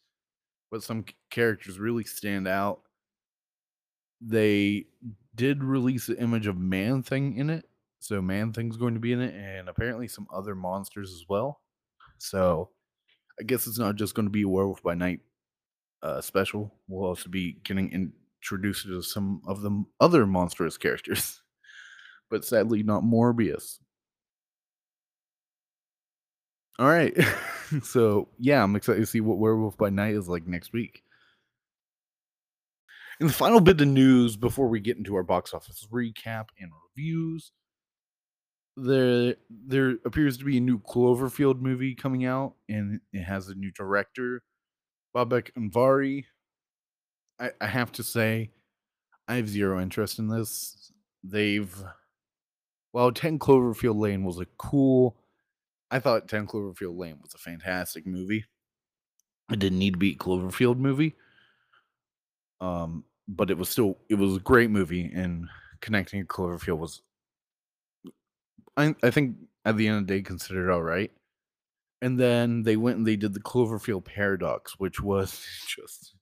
but 0.72 0.84
some 0.84 1.06
characters 1.30 1.80
really 1.80 2.04
stand 2.04 2.48
out. 2.48 2.82
They 4.22 4.88
did 5.36 5.64
release 5.64 6.08
the 6.08 6.20
image 6.20 6.48
of 6.48 6.58
Man 6.58 7.04
Thing 7.04 7.38
in 7.38 7.50
it. 7.50 7.66
So 8.00 8.22
Man 8.22 8.54
Thing's 8.54 8.78
going 8.78 8.94
to 8.94 9.00
be 9.00 9.14
in 9.14 9.22
it, 9.22 9.34
and 9.36 9.70
apparently 9.70 10.08
some 10.08 10.28
other 10.34 10.56
monsters 10.56 11.12
as 11.14 11.26
well. 11.28 11.62
So 12.18 12.70
I 13.40 13.44
guess 13.44 13.68
it's 13.68 13.80
not 13.80 13.96
just 13.96 14.16
going 14.16 14.26
to 14.26 14.32
be 14.32 14.44
a 14.44 14.50
Werewolf 14.50 14.82
by 14.82 14.96
Night 14.96 15.20
uh, 16.02 16.22
special. 16.22 16.74
We'll 16.88 17.08
also 17.08 17.30
be 17.30 17.60
getting 17.64 18.12
introduced 18.42 18.86
to 18.86 19.02
some 19.02 19.42
of 19.46 19.62
the 19.62 19.84
other 20.00 20.26
monstrous 20.26 20.78
characters, 20.78 21.42
but 22.30 22.46
sadly 22.46 22.84
not 22.84 23.04
Morbius. 23.04 23.80
All 26.80 26.88
right. 26.88 27.16
so 27.84 28.28
yeah, 28.38 28.64
I'm 28.64 28.76
excited 28.76 29.00
to 29.00 29.06
see 29.06 29.22
what 29.22 29.38
Werewolf 29.38 29.78
by 29.78 29.90
Night 29.90 30.16
is 30.16 30.30
like 30.30 30.48
next 30.48 30.74
week. 30.74 31.04
And 33.20 33.30
the 33.30 33.34
final 33.34 33.60
bit 33.60 33.82
of 33.82 33.88
news 33.88 34.38
before 34.38 34.68
we 34.68 34.80
get 34.80 34.98
into 34.98 35.16
our 35.16 35.24
box 35.24 35.54
office 35.54 35.88
recap 35.92 36.46
and 36.60 36.72
reviews, 36.96 37.52
there 38.76 39.36
there 39.50 39.96
appears 40.06 40.38
to 40.38 40.46
be 40.46 40.58
a 40.58 40.62
new 40.62 40.78
Cloverfield 40.78 41.60
movie 41.60 41.96
coming 41.96 42.26
out, 42.26 42.54
and 42.70 43.02
it 43.12 43.24
has 43.24 43.48
a 43.48 43.56
new 43.56 43.72
director, 43.72 44.44
Babak 45.16 45.50
Anvari. 45.58 46.26
I, 47.40 47.52
I 47.60 47.68
have 47.68 47.92
to 47.94 48.04
say, 48.04 48.52
I 49.28 49.36
have 49.36 49.50
zero 49.50 49.82
interest 49.82 50.20
in 50.20 50.28
this. 50.28 50.92
They've 51.24 51.76
while 52.92 53.12
10 53.12 53.40
Cloverfield 53.40 54.00
Lane 54.00 54.24
was 54.24 54.40
a 54.40 54.46
cool 54.58 55.18
I 55.90 56.00
thought 56.00 56.28
10 56.28 56.48
Cloverfield 56.48 56.98
Lane 56.98 57.20
was 57.22 57.34
a 57.34 57.38
fantastic 57.38 58.06
movie. 58.06 58.46
It 59.52 59.60
didn't 59.60 59.80
need 59.80 59.94
to 59.94 60.00
be 60.00 60.12
a 60.12 60.16
Cloverfield 60.16 60.78
movie. 60.78 61.16
Um, 62.60 63.06
but 63.28 63.50
it 63.50 63.58
was 63.58 63.70
still 63.70 63.98
it 64.10 64.16
was 64.16 64.38
a 64.38 64.42
great 64.42 64.70
movie 64.70 65.12
and 65.14 65.48
connecting 65.82 66.26
Cloverfield 66.26 66.80
was 66.80 67.02
I 68.76 68.96
I 69.04 69.12
think 69.12 69.38
at 69.66 69.78
the 69.78 69.88
end 69.88 69.98
of 69.98 70.08
the 70.08 70.16
day 70.16 70.22
considered 70.22 70.72
all 70.72 70.84
right. 70.84 71.12
And 72.02 72.20
then 72.20 72.64
they 72.64 72.78
went 72.78 72.98
and 72.98 73.08
they 73.08 73.16
did 73.16 73.34
the 73.34 73.40
Cloverfield 73.40 74.06
Paradox, 74.06 74.76
which 74.78 75.02
was 75.02 75.46
just 75.68 76.16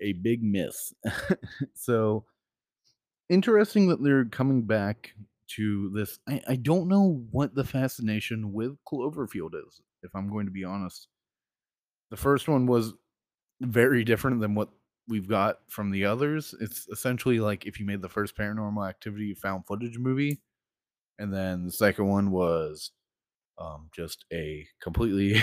a 0.00 0.12
big 0.12 0.42
miss. 0.42 0.92
so 1.74 2.24
interesting 3.28 3.88
that 3.88 4.02
they're 4.02 4.24
coming 4.26 4.62
back 4.62 5.14
to 5.56 5.90
this. 5.90 6.18
I, 6.28 6.40
I 6.48 6.56
don't 6.56 6.88
know 6.88 7.24
what 7.30 7.54
the 7.54 7.64
fascination 7.64 8.52
with 8.52 8.76
Cloverfield 8.90 9.54
is, 9.54 9.80
if 10.02 10.14
I'm 10.14 10.30
going 10.30 10.46
to 10.46 10.52
be 10.52 10.64
honest. 10.64 11.08
The 12.10 12.16
first 12.16 12.48
one 12.48 12.66
was 12.66 12.94
very 13.60 14.04
different 14.04 14.40
than 14.40 14.54
what 14.54 14.70
we've 15.08 15.28
got 15.28 15.58
from 15.68 15.90
the 15.90 16.04
others. 16.04 16.54
It's 16.60 16.86
essentially 16.88 17.40
like 17.40 17.66
if 17.66 17.80
you 17.80 17.86
made 17.86 18.02
the 18.02 18.08
first 18.08 18.36
paranormal 18.36 18.88
activity 18.88 19.34
found 19.34 19.66
footage 19.66 19.98
movie, 19.98 20.40
and 21.18 21.32
then 21.32 21.64
the 21.64 21.72
second 21.72 22.06
one 22.06 22.30
was 22.30 22.92
um, 23.58 23.90
just 23.94 24.24
a 24.32 24.66
completely 24.80 25.42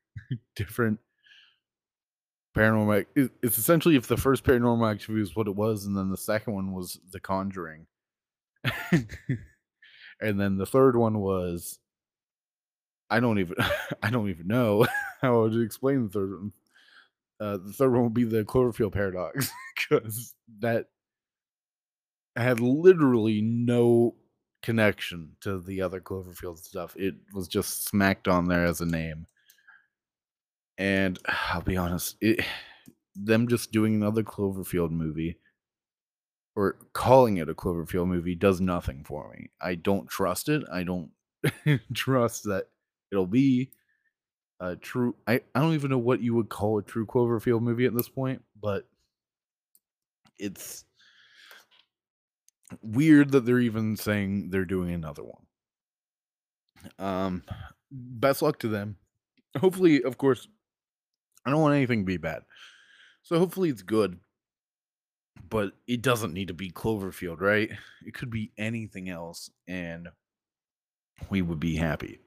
different 0.56 0.98
paranormal. 2.56 3.06
It's 3.14 3.58
essentially 3.58 3.96
if 3.96 4.08
the 4.08 4.16
first 4.16 4.44
paranormal 4.44 4.90
activity 4.90 5.20
was 5.20 5.36
what 5.36 5.46
it 5.46 5.56
was, 5.56 5.86
and 5.86 5.96
then 5.96 6.10
the 6.10 6.16
second 6.16 6.54
one 6.54 6.72
was 6.72 6.98
The 7.10 7.20
Conjuring. 7.20 7.86
and 10.20 10.40
then 10.40 10.56
the 10.56 10.66
third 10.66 10.96
one 10.96 11.18
was 11.18 11.78
I 13.10 13.20
don't 13.20 13.38
even 13.38 13.56
I 14.02 14.10
don't 14.10 14.30
even 14.30 14.46
know 14.46 14.86
how 15.20 15.48
to 15.48 15.60
explain 15.60 16.04
the 16.04 16.10
third 16.10 16.30
one. 16.30 16.52
Uh, 17.40 17.58
the 17.58 17.72
third 17.72 17.92
one 17.92 18.04
would 18.04 18.14
be 18.14 18.24
the 18.24 18.44
Cloverfield 18.44 18.92
paradox 18.92 19.50
because 19.76 20.34
that 20.60 20.86
had 22.36 22.60
literally 22.60 23.42
no 23.42 24.14
connection 24.62 25.36
to 25.40 25.58
the 25.60 25.82
other 25.82 26.00
Cloverfield 26.00 26.58
stuff. 26.58 26.94
It 26.96 27.16
was 27.34 27.48
just 27.48 27.84
smacked 27.88 28.28
on 28.28 28.46
there 28.46 28.64
as 28.64 28.80
a 28.80 28.86
name. 28.86 29.26
And 30.78 31.18
I'll 31.52 31.62
be 31.62 31.76
honest, 31.76 32.16
it 32.20 32.44
them 33.14 33.48
just 33.48 33.72
doing 33.72 33.94
another 33.94 34.22
Cloverfield 34.22 34.90
movie 34.90 35.36
or 36.54 36.76
calling 36.92 37.38
it 37.38 37.48
a 37.48 37.54
Cloverfield 37.54 38.08
movie 38.08 38.34
does 38.34 38.60
nothing 38.60 39.04
for 39.04 39.30
me. 39.30 39.50
I 39.60 39.74
don't 39.74 40.08
trust 40.08 40.48
it. 40.48 40.62
I 40.70 40.82
don't 40.82 41.10
trust 41.94 42.44
that 42.44 42.68
it'll 43.10 43.26
be 43.26 43.70
a 44.60 44.76
true 44.76 45.14
I, 45.26 45.40
I 45.54 45.60
don't 45.60 45.74
even 45.74 45.90
know 45.90 45.98
what 45.98 46.20
you 46.22 46.34
would 46.34 46.48
call 46.48 46.78
a 46.78 46.82
true 46.82 47.06
Cloverfield 47.06 47.62
movie 47.62 47.86
at 47.86 47.94
this 47.94 48.08
point, 48.08 48.42
but 48.60 48.86
it's 50.38 50.84
weird 52.82 53.30
that 53.32 53.44
they're 53.44 53.58
even 53.60 53.96
saying 53.96 54.50
they're 54.50 54.64
doing 54.64 54.92
another 54.92 55.22
one. 55.22 55.46
Um 56.98 57.42
best 57.90 58.42
luck 58.42 58.58
to 58.60 58.68
them. 58.68 58.96
Hopefully, 59.58 60.02
of 60.02 60.18
course, 60.18 60.48
I 61.44 61.50
don't 61.50 61.60
want 61.60 61.74
anything 61.74 62.00
to 62.00 62.06
be 62.06 62.16
bad. 62.16 62.42
So 63.22 63.38
hopefully 63.38 63.68
it's 63.70 63.82
good. 63.82 64.18
But 65.48 65.72
it 65.86 66.02
doesn't 66.02 66.32
need 66.32 66.48
to 66.48 66.54
be 66.54 66.70
Cloverfield, 66.70 67.40
right? 67.40 67.70
It 68.06 68.14
could 68.14 68.30
be 68.30 68.52
anything 68.56 69.08
else 69.08 69.50
and 69.68 70.08
we 71.30 71.42
would 71.42 71.60
be 71.60 71.76
happy. 71.76 72.18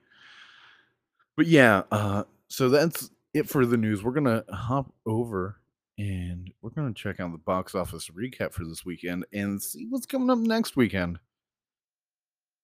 But 1.36 1.48
yeah, 1.48 1.84
uh 1.92 2.24
so 2.48 2.70
that's 2.70 3.10
it 3.34 3.50
for 3.50 3.66
the 3.66 3.78
news. 3.78 4.04
We're 4.04 4.14
to 4.26 4.46
hop 4.54 4.94
over 5.06 5.58
and 5.98 6.52
we're 6.62 6.70
to 6.94 7.02
check 7.02 7.20
out 7.20 7.32
the 7.32 7.38
box 7.38 7.74
office 7.76 8.10
recap 8.10 8.54
for 8.54 8.64
this 8.66 8.86
weekend 8.86 9.26
and 9.34 9.62
see 9.62 9.88
what's 9.90 10.06
coming 10.06 10.30
up 10.30 10.38
next 10.40 10.76
weekend. 10.76 11.20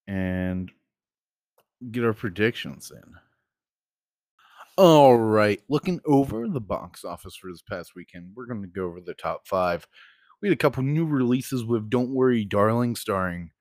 And 0.07 0.71
get 1.91 2.03
our 2.03 2.13
predictions 2.13 2.91
in. 2.91 3.15
All 4.77 5.17
right, 5.17 5.61
looking 5.69 5.99
over 6.05 6.47
the 6.47 6.61
box 6.61 7.03
office 7.03 7.35
for 7.35 7.51
this 7.51 7.61
past 7.61 7.93
weekend, 7.95 8.31
we're 8.35 8.45
going 8.45 8.61
to 8.61 8.67
go 8.67 8.85
over 8.85 9.01
the 9.01 9.13
top 9.13 9.47
five. 9.47 9.87
We 10.41 10.49
had 10.49 10.55
a 10.55 10.57
couple 10.57 10.83
new 10.83 11.05
releases 11.05 11.63
with 11.63 11.89
"Don't 11.89 12.13
Worry, 12.13 12.45
Darling," 12.45 12.95
starring 12.95 13.51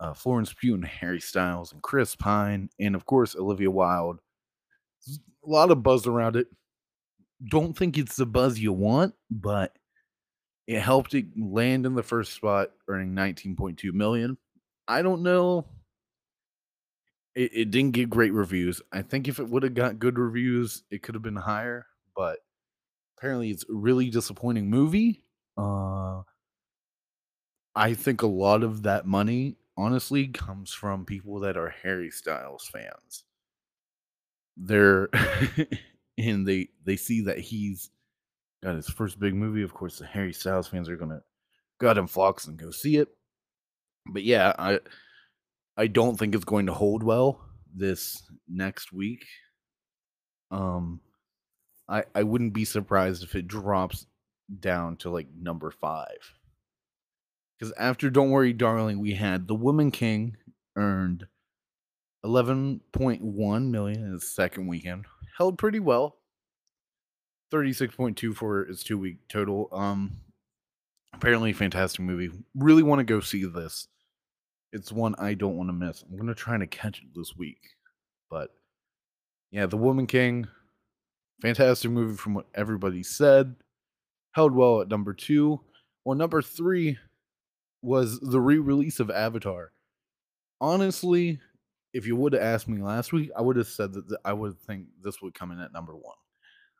uh, 0.00 0.14
Florence 0.14 0.52
Pugh 0.52 0.74
and 0.74 0.84
Harry 0.84 1.20
Styles 1.20 1.72
and 1.72 1.82
Chris 1.82 2.16
Pine, 2.16 2.70
and 2.80 2.94
of 2.94 3.06
course 3.06 3.36
Olivia 3.36 3.70
Wilde. 3.70 4.20
A 5.08 5.50
lot 5.50 5.70
of 5.70 5.82
buzz 5.82 6.06
around 6.06 6.36
it. 6.36 6.48
Don't 7.50 7.76
think 7.76 7.98
it's 7.98 8.16
the 8.16 8.26
buzz 8.26 8.58
you 8.58 8.72
want, 8.72 9.14
but 9.30 9.76
it 10.66 10.80
helped 10.80 11.14
it 11.14 11.26
land 11.36 11.84
in 11.84 11.94
the 11.94 12.02
first 12.02 12.32
spot, 12.32 12.70
earning 12.88 13.14
19.2 13.14 13.92
million. 13.92 14.38
I 14.88 15.02
don't 15.02 15.22
know 15.22 15.66
it, 17.34 17.50
it 17.52 17.70
didn't 17.70 17.92
get 17.92 18.10
great 18.10 18.32
reviews. 18.32 18.80
I 18.92 19.02
think 19.02 19.28
if 19.28 19.38
it 19.38 19.48
would 19.48 19.62
have 19.62 19.74
got 19.74 19.98
good 19.98 20.18
reviews, 20.18 20.82
it 20.90 21.02
could 21.02 21.14
have 21.14 21.22
been 21.22 21.36
higher. 21.36 21.86
But 22.16 22.38
apparently, 23.18 23.50
it's 23.50 23.64
a 23.64 23.72
really 23.72 24.10
disappointing 24.10 24.70
movie. 24.70 25.23
Uh, 25.56 26.22
I 27.74 27.94
think 27.94 28.22
a 28.22 28.26
lot 28.26 28.62
of 28.62 28.82
that 28.84 29.06
money, 29.06 29.56
honestly, 29.76 30.28
comes 30.28 30.72
from 30.72 31.04
people 31.04 31.40
that 31.40 31.56
are 31.56 31.74
Harry 31.82 32.10
Styles 32.10 32.68
fans. 32.72 33.24
They're 34.56 35.08
and 36.18 36.46
they 36.46 36.68
they 36.84 36.96
see 36.96 37.22
that 37.22 37.38
he's 37.38 37.90
got 38.62 38.76
his 38.76 38.88
first 38.88 39.18
big 39.18 39.34
movie. 39.34 39.62
Of 39.62 39.74
course, 39.74 39.98
the 39.98 40.06
Harry 40.06 40.32
Styles 40.32 40.68
fans 40.68 40.88
are 40.88 40.96
gonna 40.96 41.22
go 41.78 41.90
and 41.90 42.10
flocks 42.10 42.46
and 42.46 42.56
go 42.56 42.70
see 42.70 42.96
it. 42.96 43.08
But 44.06 44.22
yeah, 44.22 44.52
I 44.58 44.80
I 45.76 45.88
don't 45.88 46.16
think 46.16 46.34
it's 46.34 46.44
going 46.44 46.66
to 46.66 46.72
hold 46.74 47.02
well 47.02 47.40
this 47.74 48.22
next 48.48 48.92
week. 48.92 49.24
Um, 50.50 51.00
I 51.88 52.04
I 52.14 52.22
wouldn't 52.22 52.54
be 52.54 52.64
surprised 52.64 53.24
if 53.24 53.34
it 53.34 53.48
drops 53.48 54.06
down 54.60 54.96
to 54.98 55.10
like 55.10 55.28
number 55.38 55.70
five. 55.70 56.38
Because 57.58 57.72
after 57.78 58.10
Don't 58.10 58.30
Worry, 58.30 58.52
Darling, 58.52 59.00
we 59.00 59.14
had 59.14 59.46
The 59.46 59.54
Woman 59.54 59.90
King 59.90 60.36
earned 60.76 61.26
11.1 62.24 63.70
million 63.70 64.04
in 64.04 64.14
its 64.14 64.34
second 64.34 64.66
weekend. 64.66 65.06
Held 65.36 65.58
pretty 65.58 65.80
well. 65.80 66.16
36.2 67.52 68.34
for 68.34 68.62
its 68.62 68.82
two 68.82 68.98
week 68.98 69.18
total. 69.28 69.68
Um 69.72 70.18
apparently 71.12 71.52
fantastic 71.52 72.00
movie. 72.00 72.30
Really 72.56 72.82
want 72.82 72.98
to 72.98 73.04
go 73.04 73.20
see 73.20 73.44
this 73.44 73.86
it's 74.74 74.90
one 74.90 75.14
I 75.18 75.34
don't 75.34 75.56
want 75.56 75.68
to 75.68 75.72
miss. 75.72 76.02
I'm 76.02 76.18
gonna 76.18 76.34
try 76.34 76.58
to 76.58 76.66
catch 76.66 76.98
it 76.98 77.14
this 77.14 77.34
week. 77.36 77.60
But 78.28 78.50
yeah, 79.52 79.66
The 79.66 79.76
Woman 79.76 80.08
King, 80.08 80.48
fantastic 81.40 81.92
movie 81.92 82.16
from 82.16 82.34
what 82.34 82.46
everybody 82.54 83.04
said. 83.04 83.54
Held 84.34 84.54
well 84.54 84.80
at 84.80 84.88
number 84.88 85.14
two. 85.14 85.60
Well, 86.04 86.16
number 86.16 86.42
three 86.42 86.98
was 87.82 88.18
the 88.20 88.40
re-release 88.40 88.98
of 88.98 89.10
Avatar. 89.10 89.72
Honestly, 90.60 91.38
if 91.92 92.06
you 92.06 92.16
would 92.16 92.32
have 92.32 92.42
asked 92.42 92.68
me 92.68 92.82
last 92.82 93.12
week, 93.12 93.30
I 93.36 93.42
would 93.42 93.56
have 93.56 93.68
said 93.68 93.92
that 93.92 94.18
I 94.24 94.32
would 94.32 94.58
think 94.58 94.86
this 95.02 95.22
would 95.22 95.34
come 95.34 95.52
in 95.52 95.60
at 95.60 95.72
number 95.72 95.94
one. 95.94 96.16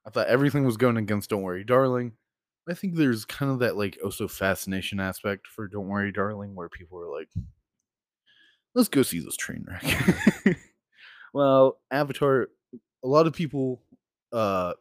I 0.07 0.11
thought 0.11 0.27
everything 0.27 0.65
was 0.65 0.77
going 0.77 0.97
against 0.97 1.31
Don't 1.31 1.43
Worry, 1.43 1.65
Darling. 1.65 2.13
I 2.69 2.75
think 2.75 2.97
there's 2.97 3.25
kind 3.25 3.53
of 3.53 3.61
that 3.61 3.77
like 3.77 3.99
also 4.03 4.27
fascination 4.27 4.99
aspect 4.99 5.47
for 5.47 5.69
Don't 5.69 5.89
Worry, 5.89 6.11
Darling, 6.11 6.55
where 6.55 6.69
people 6.69 6.99
are 6.99 7.17
like, 7.17 7.29
let's 8.75 8.89
go 8.89 9.03
see 9.03 9.21
this 9.21 9.37
train 9.37 9.65
wreck. 9.69 10.57
well, 11.35 11.79
Avatar, 11.91 12.49
a 13.05 13.09
lot 13.09 13.27
of 13.27 13.33
people, 13.33 13.83
uh, 14.33 14.73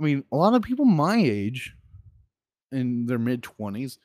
I 0.00 0.02
mean, 0.02 0.24
a 0.32 0.36
lot 0.36 0.54
of 0.54 0.62
people 0.62 0.84
my 0.84 1.18
age 1.18 1.74
in 2.72 3.06
their 3.06 3.18
mid 3.18 3.42
20s, 3.42 3.98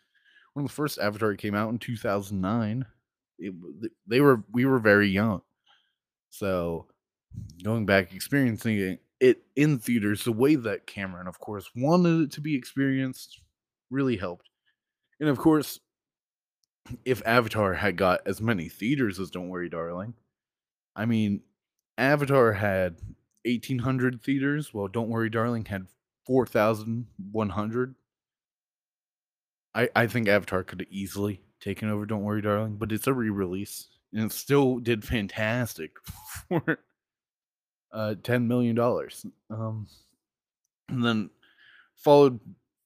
when 0.54 0.65
the 0.65 0.71
first 0.71 0.99
Avatar 0.99 1.36
came 1.36 1.56
out 1.56 1.69
in 1.71 1.80
2009, 1.80 2.86
it, 3.39 3.54
they 4.08 4.21
were, 4.21 4.43
we 4.52 4.65
were 4.65 4.80
very 4.80 5.10
young. 5.10 5.41
So 6.30 6.88
going 7.63 7.86
back, 7.86 8.13
experiencing 8.13 8.78
it, 8.78 9.02
it 9.19 9.43
in 9.56 9.80
theaters, 9.80 10.23
the 10.23 10.32
way 10.32 10.56
that 10.56 10.86
Cameron, 10.86 11.28
of 11.28 11.39
course, 11.39 11.69
wanted 11.76 12.21
it 12.21 12.32
to 12.34 12.41
be 12.41 12.56
experienced 12.56 13.41
really 13.89 14.17
helped. 14.17 14.49
And 15.19 15.30
of 15.30 15.38
course, 15.38 15.80
if 17.06 17.21
Avatar 17.26 17.73
had 17.73 17.95
got 17.95 18.21
as 18.26 18.41
many 18.41 18.67
theaters 18.67 19.19
as 19.19 19.32
Don't 19.32 19.49
Worry, 19.49 19.69
Darling, 19.69 20.13
I 20.95 21.06
mean, 21.06 21.41
Avatar 21.97 22.54
had 22.54 22.97
1,800 23.45 24.21
theaters, 24.21 24.73
while 24.73 24.88
Don't 24.88 25.10
Worry, 25.10 25.30
Darling 25.30 25.65
had 25.65 25.88
4,100. 26.26 27.95
I, 29.75 29.89
I 29.95 30.07
think 30.07 30.27
Avatar 30.27 30.63
could 30.63 30.81
have 30.81 30.89
easily 30.91 31.41
taken 31.59 31.89
over 31.89 32.05
Don't 32.05 32.23
Worry, 32.23 32.41
Darling, 32.41 32.75
but 32.77 32.91
it's 32.91 33.07
a 33.07 33.13
re 33.13 33.29
release 33.29 33.88
and 34.13 34.25
it 34.25 34.31
still 34.31 34.79
did 34.79 35.03
fantastic 35.03 35.91
for 36.47 36.79
uh, 37.91 38.15
$10 38.21 38.45
million. 38.45 38.77
Um, 39.49 39.88
and 40.89 41.03
then 41.03 41.29
followed 41.95 42.39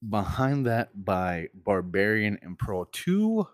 behind 0.07 0.65
that 0.65 1.05
by 1.05 1.49
Barbarian 1.53 2.39
and 2.41 2.57
Pearl 2.57 2.87
2 2.91 3.47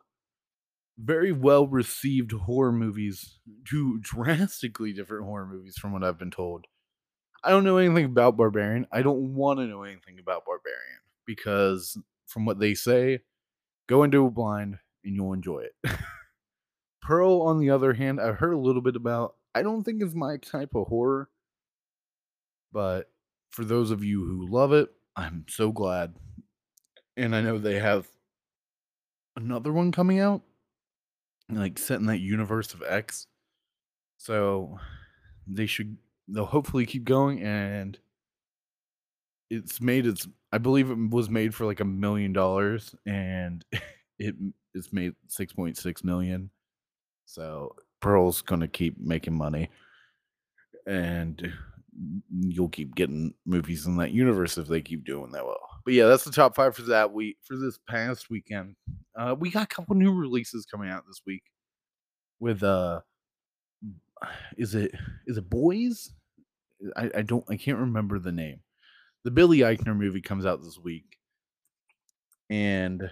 very 0.99 1.31
well 1.31 1.65
received 1.65 2.31
horror 2.31 2.71
movies, 2.71 3.39
two 3.67 3.99
drastically 4.01 4.93
different 4.93 5.25
horror 5.25 5.47
movies 5.47 5.75
from 5.77 5.91
what 5.91 6.03
I've 6.03 6.19
been 6.19 6.31
told. 6.31 6.65
I 7.43 7.49
don't 7.49 7.63
know 7.63 7.77
anything 7.77 8.05
about 8.05 8.37
Barbarian. 8.37 8.87
I 8.91 9.01
don't 9.01 9.33
want 9.33 9.59
to 9.59 9.65
know 9.65 9.83
anything 9.83 10.17
about 10.19 10.45
Barbarian 10.45 11.01
because 11.25 11.97
from 12.27 12.45
what 12.45 12.59
they 12.59 12.73
say, 12.73 13.19
go 13.87 14.03
into 14.03 14.25
a 14.25 14.31
blind 14.31 14.77
and 15.03 15.15
you'll 15.15 15.33
enjoy 15.33 15.59
it. 15.59 15.75
Pearl, 17.01 17.41
on 17.41 17.59
the 17.59 17.69
other 17.69 17.93
hand, 17.93 18.21
I've 18.21 18.37
heard 18.37 18.53
a 18.53 18.59
little 18.59 18.81
bit 18.81 18.95
about. 18.95 19.35
I 19.53 19.61
don't 19.61 19.83
think 19.83 20.01
it's 20.01 20.15
my 20.15 20.37
type 20.37 20.73
of 20.73 20.87
horror, 20.87 21.29
but 22.71 23.11
for 23.51 23.65
those 23.65 23.91
of 23.91 24.03
you 24.03 24.25
who 24.25 24.47
love 24.47 24.73
it, 24.73 24.89
I'm 25.15 25.45
so 25.47 25.71
glad. 25.71 26.15
And 27.17 27.35
I 27.35 27.41
know 27.41 27.59
they 27.59 27.79
have 27.79 28.07
another 29.35 29.71
one 29.71 29.91
coming 29.91 30.19
out 30.19 30.41
like 31.49 31.77
set 31.77 31.99
in 31.99 32.05
that 32.07 32.19
universe 32.19 32.73
of 32.73 32.83
X. 32.87 33.27
So 34.17 34.79
they 35.47 35.65
should 35.65 35.97
they'll 36.27 36.45
hopefully 36.45 36.85
keep 36.85 37.03
going 37.03 37.41
and 37.41 37.97
it's 39.53 39.81
made 39.81 40.05
its 40.05 40.27
I 40.51 40.57
believe 40.57 40.89
it 40.89 40.97
was 41.09 41.29
made 41.29 41.53
for 41.53 41.65
like 41.65 41.79
a 41.79 41.85
million 41.85 42.33
dollars 42.33 42.95
and 43.05 43.63
it 44.19 44.35
it's 44.73 44.91
made 44.91 45.13
6.6 45.29 46.03
million. 46.03 46.49
So 47.25 47.75
Pearl's 48.01 48.41
going 48.41 48.61
to 48.61 48.67
keep 48.67 48.99
making 48.99 49.35
money 49.35 49.69
and 50.87 51.53
you'll 52.39 52.69
keep 52.69 52.95
getting 52.95 53.33
movies 53.45 53.85
in 53.85 53.97
that 53.97 54.11
universe 54.11 54.57
if 54.57 54.67
they 54.67 54.81
keep 54.81 55.05
doing 55.05 55.31
that 55.31 55.45
well. 55.45 55.69
But 55.85 55.93
yeah, 55.93 56.07
that's 56.07 56.23
the 56.23 56.31
top 56.31 56.55
5 56.55 56.75
for 56.75 56.81
that 56.83 57.13
week 57.13 57.37
for 57.43 57.55
this 57.55 57.77
past 57.87 58.29
weekend. 58.29 58.75
Uh, 59.15 59.35
we 59.37 59.51
got 59.51 59.63
a 59.63 59.67
couple 59.67 59.95
new 59.95 60.13
releases 60.13 60.65
coming 60.65 60.89
out 60.89 61.05
this 61.07 61.21
week 61.25 61.43
with 62.39 62.63
uh 62.63 62.99
is 64.57 64.75
it 64.75 64.91
is 65.27 65.37
it 65.37 65.49
boys 65.49 66.11
I, 66.95 67.09
I 67.15 67.21
don't 67.21 67.45
i 67.49 67.55
can't 67.55 67.77
remember 67.77 68.19
the 68.19 68.31
name 68.31 68.59
the 69.23 69.31
billy 69.31 69.59
eichner 69.59 69.95
movie 69.95 70.21
comes 70.21 70.45
out 70.45 70.63
this 70.63 70.77
week 70.77 71.17
and 72.49 73.09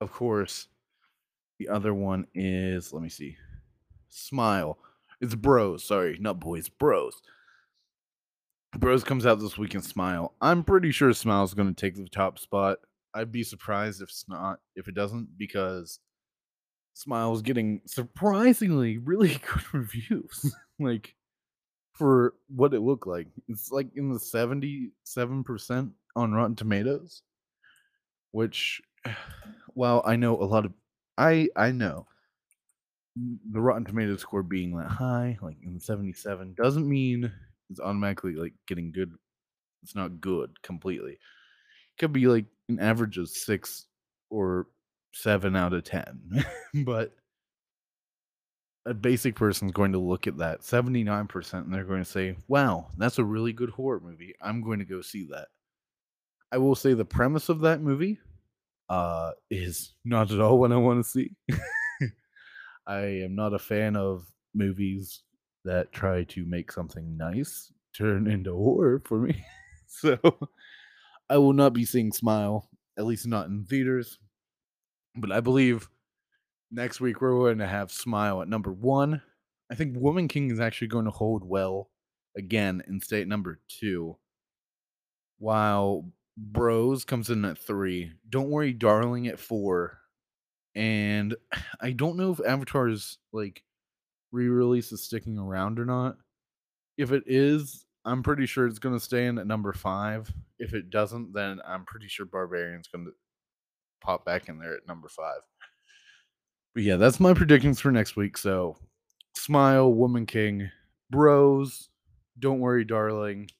of 0.00 0.12
course, 0.12 0.68
the 1.58 1.68
other 1.68 1.92
one 1.92 2.26
is 2.34 2.92
let 2.92 3.02
me 3.02 3.08
see. 3.08 3.36
Smile. 4.08 4.78
It's 5.20 5.34
Bros, 5.34 5.84
sorry, 5.84 6.16
not 6.20 6.38
boys, 6.38 6.68
Bros. 6.68 7.20
Bros 8.76 9.02
comes 9.02 9.26
out 9.26 9.40
this 9.40 9.58
week 9.58 9.74
in 9.74 9.82
Smile. 9.82 10.34
I'm 10.40 10.62
pretty 10.62 10.92
sure 10.92 11.12
Smile's 11.12 11.54
going 11.54 11.74
to 11.74 11.80
take 11.80 11.96
the 11.96 12.08
top 12.08 12.38
spot. 12.38 12.78
I'd 13.14 13.32
be 13.32 13.42
surprised 13.42 14.02
if 14.02 14.10
it's 14.10 14.26
not, 14.28 14.60
if 14.76 14.86
it 14.86 14.94
doesn't, 14.94 15.36
because 15.36 15.98
Smile's 16.94 17.42
getting 17.42 17.80
surprisingly 17.86 18.98
really 18.98 19.40
good 19.52 19.74
reviews. 19.74 20.54
like 20.78 21.14
for 21.98 22.34
what 22.48 22.74
it 22.74 22.80
looked 22.80 23.06
like, 23.06 23.26
it's 23.48 23.72
like 23.72 23.88
in 23.96 24.12
the 24.12 24.18
77% 24.18 25.90
on 26.16 26.32
Rotten 26.32 26.56
Tomatoes, 26.56 27.22
which, 28.32 28.80
well, 29.74 30.02
I 30.06 30.16
know 30.16 30.40
a 30.40 30.44
lot 30.44 30.64
of, 30.64 30.72
I 31.16 31.48
I 31.56 31.72
know 31.72 32.06
the 33.16 33.60
Rotten 33.60 33.84
Tomatoes 33.84 34.20
score 34.20 34.42
being 34.42 34.76
that 34.76 34.88
high, 34.88 35.38
like 35.42 35.56
in 35.62 35.80
77, 35.80 36.54
doesn't 36.54 36.88
mean 36.88 37.32
it's 37.70 37.80
automatically 37.80 38.34
like 38.34 38.54
getting 38.66 38.92
good. 38.92 39.12
It's 39.82 39.94
not 39.94 40.20
good 40.20 40.60
completely. 40.62 41.12
It 41.12 41.18
could 41.98 42.12
be 42.12 42.26
like 42.26 42.46
an 42.68 42.80
average 42.80 43.18
of 43.18 43.28
six 43.28 43.86
or 44.30 44.66
seven 45.12 45.56
out 45.56 45.72
of 45.72 45.84
ten, 45.84 46.20
but 46.84 47.14
a 48.88 48.94
basic 48.94 49.34
person 49.34 49.68
is 49.68 49.72
going 49.72 49.92
to 49.92 49.98
look 49.98 50.26
at 50.26 50.38
that 50.38 50.62
79% 50.62 51.52
and 51.52 51.72
they're 51.72 51.84
going 51.84 52.02
to 52.02 52.10
say, 52.10 52.36
Wow, 52.48 52.86
that's 52.96 53.18
a 53.18 53.24
really 53.24 53.52
good 53.52 53.68
horror 53.70 54.00
movie. 54.00 54.34
I'm 54.40 54.62
going 54.62 54.78
to 54.78 54.86
go 54.86 55.02
see 55.02 55.26
that. 55.30 55.48
I 56.50 56.56
will 56.56 56.74
say 56.74 56.94
the 56.94 57.04
premise 57.04 57.50
of 57.50 57.60
that 57.60 57.82
movie 57.82 58.18
uh, 58.88 59.32
is 59.50 59.92
not 60.06 60.30
at 60.30 60.40
all 60.40 60.58
what 60.58 60.72
I 60.72 60.76
want 60.76 61.04
to 61.04 61.10
see. 61.10 61.32
I 62.86 63.00
am 63.00 63.34
not 63.34 63.52
a 63.52 63.58
fan 63.58 63.94
of 63.94 64.24
movies 64.54 65.22
that 65.66 65.92
try 65.92 66.24
to 66.24 66.46
make 66.46 66.72
something 66.72 67.18
nice 67.18 67.70
turn 67.94 68.26
into 68.26 68.54
horror 68.54 69.02
for 69.04 69.18
me. 69.18 69.44
so 69.86 70.18
I 71.28 71.36
will 71.36 71.52
not 71.52 71.74
be 71.74 71.84
seeing 71.84 72.12
Smile, 72.12 72.70
at 72.96 73.04
least 73.04 73.26
not 73.26 73.48
in 73.48 73.64
theaters. 73.64 74.18
But 75.14 75.30
I 75.30 75.40
believe 75.40 75.90
next 76.70 77.00
week 77.00 77.20
we're 77.20 77.32
going 77.32 77.58
to 77.58 77.66
have 77.66 77.90
Smile 77.90 78.42
at 78.42 78.48
number 78.48 78.72
one. 78.72 79.22
I 79.70 79.74
think 79.74 79.96
Woman 79.96 80.28
King 80.28 80.50
is 80.50 80.60
actually 80.60 80.88
going 80.88 81.04
to 81.04 81.10
hold 81.10 81.44
well 81.44 81.90
again 82.36 82.82
in 82.88 83.00
state 83.00 83.28
number 83.28 83.60
two. 83.68 84.16
While 85.38 86.06
Bros 86.38 87.04
comes 87.04 87.30
in 87.30 87.44
at 87.44 87.58
three. 87.58 88.12
Don't 88.28 88.50
worry, 88.50 88.72
darling, 88.72 89.26
at 89.26 89.40
four. 89.40 89.98
And 90.74 91.34
I 91.80 91.90
don't 91.90 92.16
know 92.16 92.32
if 92.32 92.40
Avatar's 92.40 93.18
like 93.32 93.62
re-release 94.30 94.92
is 94.92 95.02
sticking 95.02 95.38
around 95.38 95.78
or 95.80 95.84
not. 95.84 96.16
If 96.96 97.12
it 97.12 97.24
is, 97.26 97.84
I'm 98.04 98.22
pretty 98.22 98.46
sure 98.46 98.66
it's 98.66 98.78
going 98.78 98.96
to 98.96 99.04
stay 99.04 99.26
in 99.26 99.38
at 99.38 99.46
number 99.46 99.72
five. 99.72 100.32
If 100.58 100.74
it 100.74 100.90
doesn't, 100.90 101.32
then 101.32 101.60
I'm 101.66 101.84
pretty 101.84 102.08
sure 102.08 102.26
Barbarian's 102.26 102.88
going 102.88 103.06
to 103.06 103.12
pop 104.00 104.24
back 104.24 104.48
in 104.48 104.58
there 104.58 104.74
at 104.74 104.86
number 104.86 105.08
five. 105.08 105.40
But 106.74 106.82
yeah, 106.84 106.96
that's 106.96 107.20
my 107.20 107.34
predictions 107.34 107.80
for 107.80 107.90
next 107.90 108.16
week. 108.16 108.36
So, 108.36 108.76
Smile, 109.34 109.92
Woman 109.92 110.26
King, 110.26 110.70
Bros, 111.10 111.88
Don't 112.38 112.60
Worry, 112.60 112.84
Darling, 112.84 113.50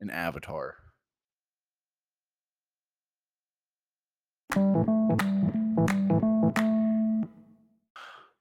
and 0.00 0.10
Avatar. 0.10 0.76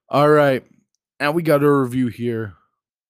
All 0.10 0.30
right. 0.30 0.64
Now 1.22 1.32
we 1.32 1.42
got 1.42 1.64
a 1.64 1.72
review 1.72 2.08
here. 2.08 2.56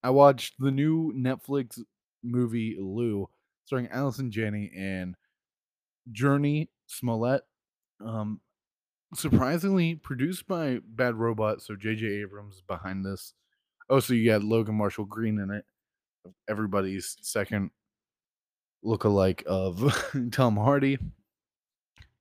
I 0.04 0.12
watched 0.12 0.56
the 0.60 0.70
new 0.70 1.14
Netflix 1.14 1.80
movie 2.24 2.78
Lou, 2.80 3.28
starring 3.66 3.88
Allison 3.88 4.30
Janney 4.30 4.72
and 4.76 5.16
Jurnee 6.12 6.68
Smollett. 6.88 7.42
Um, 8.06 8.40
surprisingly 9.14 9.96
produced 9.96 10.48
by 10.48 10.80
Bad 10.86 11.16
Robot, 11.16 11.62
so 11.62 11.76
J.J. 11.76 12.06
Abrams 12.08 12.62
behind 12.68 13.06
this. 13.06 13.34
Oh, 13.90 14.00
so 14.00 14.14
you 14.14 14.30
got 14.30 14.44
Logan 14.44 14.76
Marshall 14.76 15.06
Green 15.06 15.40
in 15.40 15.52
it, 15.52 15.66
everybody's 16.50 17.18
second 17.22 17.72
look-alike 18.84 19.44
of 19.46 20.12
Tom 20.32 20.56
Hardy. 20.56 20.98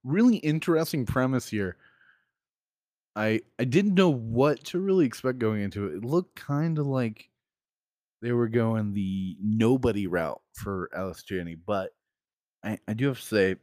Really 0.02 0.36
interesting 0.36 1.06
premise 1.06 1.48
here. 1.48 1.76
I 3.16 3.40
I 3.58 3.64
didn't 3.64 3.94
know 3.94 4.08
what 4.10 4.64
to 4.66 4.78
really 4.78 5.04
expect 5.04 5.38
going 5.38 5.62
into 5.62 5.86
it. 5.86 5.96
It 5.96 6.04
looked 6.04 6.36
kind 6.36 6.78
of 6.78 6.86
like 6.86 7.28
they 8.22 8.32
were 8.32 8.48
going 8.48 8.92
the 8.92 9.36
nobody 9.42 10.06
route 10.06 10.40
for 10.54 10.90
Alice 10.94 11.22
Janney, 11.22 11.54
but 11.54 11.90
I, 12.64 12.78
I 12.86 12.94
do 12.94 13.08
have 13.08 13.18
to 13.18 13.26
say 13.26 13.56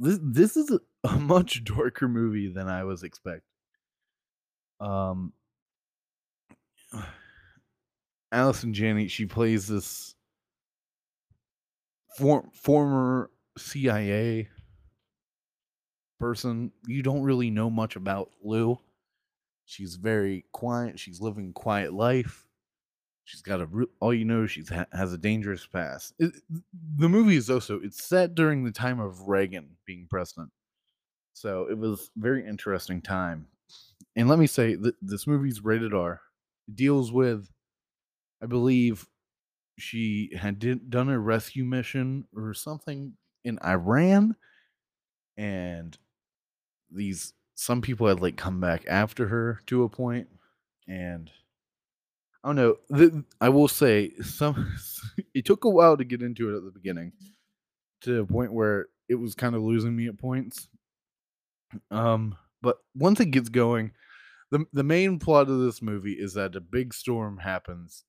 this 0.00 0.18
this 0.22 0.56
is 0.56 0.70
a, 0.70 0.80
a 1.04 1.12
much 1.18 1.64
darker 1.64 2.08
movie 2.08 2.48
than 2.48 2.68
I 2.68 2.84
was 2.84 3.02
expecting. 3.02 3.42
Um, 4.80 5.32
Allison 8.32 8.74
Janney, 8.74 9.08
she 9.08 9.26
plays 9.26 9.68
this 9.68 10.14
for, 12.16 12.44
former 12.52 13.30
CIA 13.56 14.48
person. 16.18 16.72
You 16.86 17.02
don't 17.02 17.22
really 17.22 17.50
know 17.50 17.70
much 17.70 17.96
about 17.96 18.30
Lou. 18.42 18.78
She's 19.66 19.96
very 19.96 20.44
quiet. 20.52 20.98
She's 20.98 21.20
living 21.20 21.52
quiet 21.52 21.92
life. 21.92 22.46
She's 23.24 23.40
got 23.40 23.62
a 23.62 23.68
all 24.00 24.12
you 24.12 24.26
know. 24.26 24.46
She's 24.46 24.68
ha- 24.68 24.86
has 24.92 25.14
a 25.14 25.18
dangerous 25.18 25.66
past. 25.66 26.12
It, 26.18 26.34
the 26.96 27.08
movie 27.08 27.36
is 27.36 27.48
also 27.48 27.80
it's 27.82 28.04
set 28.04 28.34
during 28.34 28.64
the 28.64 28.70
time 28.70 29.00
of 29.00 29.28
Reagan 29.28 29.76
being 29.86 30.06
president, 30.10 30.50
so 31.34 31.66
it 31.68 31.76
was 31.76 32.10
very 32.16 32.46
interesting 32.46 33.02
time. 33.02 33.48
And 34.16 34.28
let 34.28 34.38
me 34.38 34.46
say 34.46 34.76
that 34.76 34.94
this 35.02 35.26
movie's 35.26 35.62
rated 35.62 35.92
R. 35.92 36.20
It 36.68 36.76
deals 36.76 37.12
with, 37.12 37.50
I 38.42 38.46
believe, 38.46 39.06
she 39.76 40.30
had 40.36 40.60
did, 40.60 40.88
done 40.88 41.08
a 41.08 41.18
rescue 41.18 41.64
mission 41.64 42.26
or 42.34 42.54
something 42.54 43.14
in 43.44 43.58
Iran, 43.64 44.36
and 45.36 45.98
these 46.90 47.32
some 47.56 47.82
people 47.82 48.06
had 48.06 48.20
like 48.20 48.36
come 48.36 48.60
back 48.60 48.84
after 48.88 49.28
her 49.28 49.60
to 49.66 49.82
a 49.82 49.88
point, 49.88 50.28
and 50.86 51.30
I 52.42 52.48
don't 52.48 52.56
know. 52.56 52.76
The, 52.88 53.24
I 53.40 53.48
will 53.48 53.68
say 53.68 54.12
some. 54.22 54.72
It 55.32 55.44
took 55.44 55.64
a 55.64 55.70
while 55.70 55.96
to 55.96 56.02
get 56.04 56.22
into 56.22 56.52
it 56.52 56.56
at 56.56 56.64
the 56.64 56.72
beginning, 56.72 57.12
mm-hmm. 57.12 58.10
to 58.10 58.22
a 58.22 58.26
point 58.26 58.52
where 58.52 58.86
it 59.08 59.14
was 59.14 59.36
kind 59.36 59.54
of 59.54 59.62
losing 59.62 59.94
me 59.94 60.08
at 60.08 60.18
points. 60.18 60.68
Um, 61.90 62.36
but 62.62 62.78
once 62.94 63.20
it 63.20 63.30
gets 63.30 63.48
going, 63.48 63.92
the 64.50 64.64
the 64.72 64.82
main 64.82 65.18
plot 65.18 65.48
of 65.48 65.60
this 65.60 65.82
movie 65.82 66.14
is 66.14 66.34
that 66.34 66.56
a 66.56 66.60
big 66.60 66.94
storm 66.94 67.38
happens, 67.38 68.04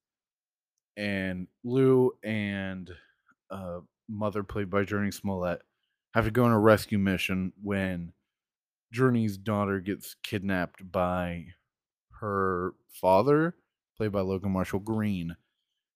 and 0.98 1.48
Lou 1.64 2.12
and 2.24 2.90
uh, 3.50 3.80
mother, 4.10 4.44
played 4.44 4.70
by 4.70 4.84
Jurnee 4.84 5.14
Smollett, 5.14 5.62
have 6.14 6.26
to 6.26 6.32
go 6.32 6.46
on 6.46 6.52
a 6.52 6.60
rescue 6.60 7.00
mission 7.00 7.54
when 7.62 8.14
Jurnee's 8.94 9.38
daughter 9.38 9.80
gets 9.80 10.16
kidnapped 10.24 10.92
by 10.92 11.48
her 12.20 12.74
father 12.90 13.56
played 13.98 14.12
by 14.12 14.22
Logan 14.22 14.52
Marshall 14.52 14.80
Green, 14.80 15.36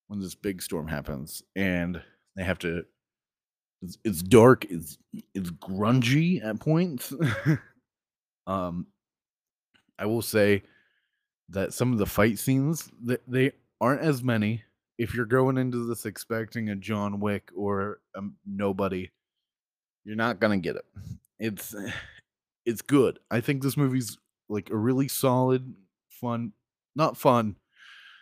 when 0.07 0.19
this 0.19 0.35
big 0.35 0.61
storm 0.61 0.87
happens, 0.87 1.43
and 1.55 2.01
they 2.35 2.43
have 2.43 2.59
to. 2.59 2.83
It's, 3.81 3.97
it's 4.03 4.21
dark. 4.21 4.65
It's 4.65 4.97
it's 5.33 5.51
grungy 5.51 6.43
at 6.43 6.59
points. 6.59 7.13
um, 8.47 8.87
I 9.97 10.05
will 10.05 10.21
say 10.21 10.63
that 11.49 11.73
some 11.73 11.93
of 11.93 11.99
the 11.99 12.05
fight 12.05 12.39
scenes 12.39 12.89
that 13.03 13.21
they 13.27 13.53
aren't 13.79 14.01
as 14.01 14.23
many. 14.23 14.63
If 14.97 15.15
you're 15.15 15.25
going 15.25 15.57
into 15.57 15.87
this 15.87 16.05
expecting 16.05 16.69
a 16.69 16.75
John 16.75 17.21
Wick 17.21 17.51
or 17.55 18.01
nobody, 18.45 19.09
you're 20.03 20.17
not 20.17 20.41
gonna 20.41 20.57
get 20.57 20.75
it. 20.75 20.85
It's 21.39 21.73
it's 22.65 22.81
good. 22.81 23.19
I 23.31 23.39
think 23.39 23.63
this 23.63 23.77
movie's 23.77 24.17
like 24.49 24.69
a 24.69 24.75
really 24.75 25.07
solid, 25.07 25.73
fun, 26.09 26.51
not 26.95 27.15
fun, 27.15 27.55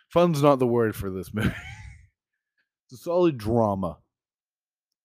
fun's 0.09 0.43
not 0.43 0.59
the 0.59 0.67
word 0.67 0.95
for 0.95 1.09
this 1.09 1.33
movie. 1.33 1.49
it's 2.85 2.99
a 2.99 3.03
solid 3.03 3.37
drama 3.37 3.97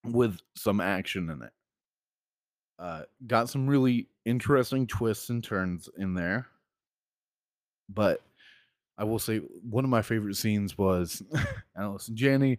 with 0.04 0.40
some 0.56 0.80
action 0.80 1.30
in 1.30 1.42
it. 1.42 1.52
Uh, 2.78 3.02
got 3.26 3.48
some 3.48 3.66
really 3.66 4.08
interesting 4.24 4.86
twists 4.86 5.28
and 5.30 5.42
turns 5.42 5.88
in 5.98 6.14
there. 6.14 6.46
But 7.88 8.22
I 8.98 9.04
will 9.04 9.18
say 9.18 9.38
one 9.38 9.84
of 9.84 9.90
my 9.90 10.02
favorite 10.02 10.36
scenes 10.36 10.76
was 10.76 11.22
Allison 11.76 12.16
Janney, 12.16 12.58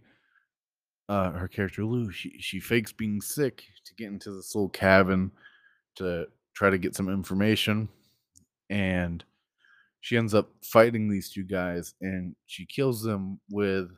uh, 1.08 1.32
her 1.32 1.48
character 1.48 1.84
Lou. 1.84 2.10
She 2.10 2.38
she 2.38 2.60
fakes 2.60 2.92
being 2.92 3.20
sick 3.20 3.64
to 3.84 3.94
get 3.94 4.08
into 4.08 4.30
this 4.30 4.54
little 4.54 4.68
cabin 4.68 5.30
to 5.96 6.26
try 6.54 6.70
to 6.70 6.78
get 6.78 6.94
some 6.94 7.08
information 7.08 7.88
and 8.70 9.24
she 10.00 10.16
ends 10.16 10.34
up 10.34 10.50
fighting 10.62 11.08
these 11.08 11.30
two 11.30 11.44
guys 11.44 11.94
and 12.00 12.34
she 12.46 12.66
kills 12.66 13.02
them 13.02 13.40
with 13.50 13.90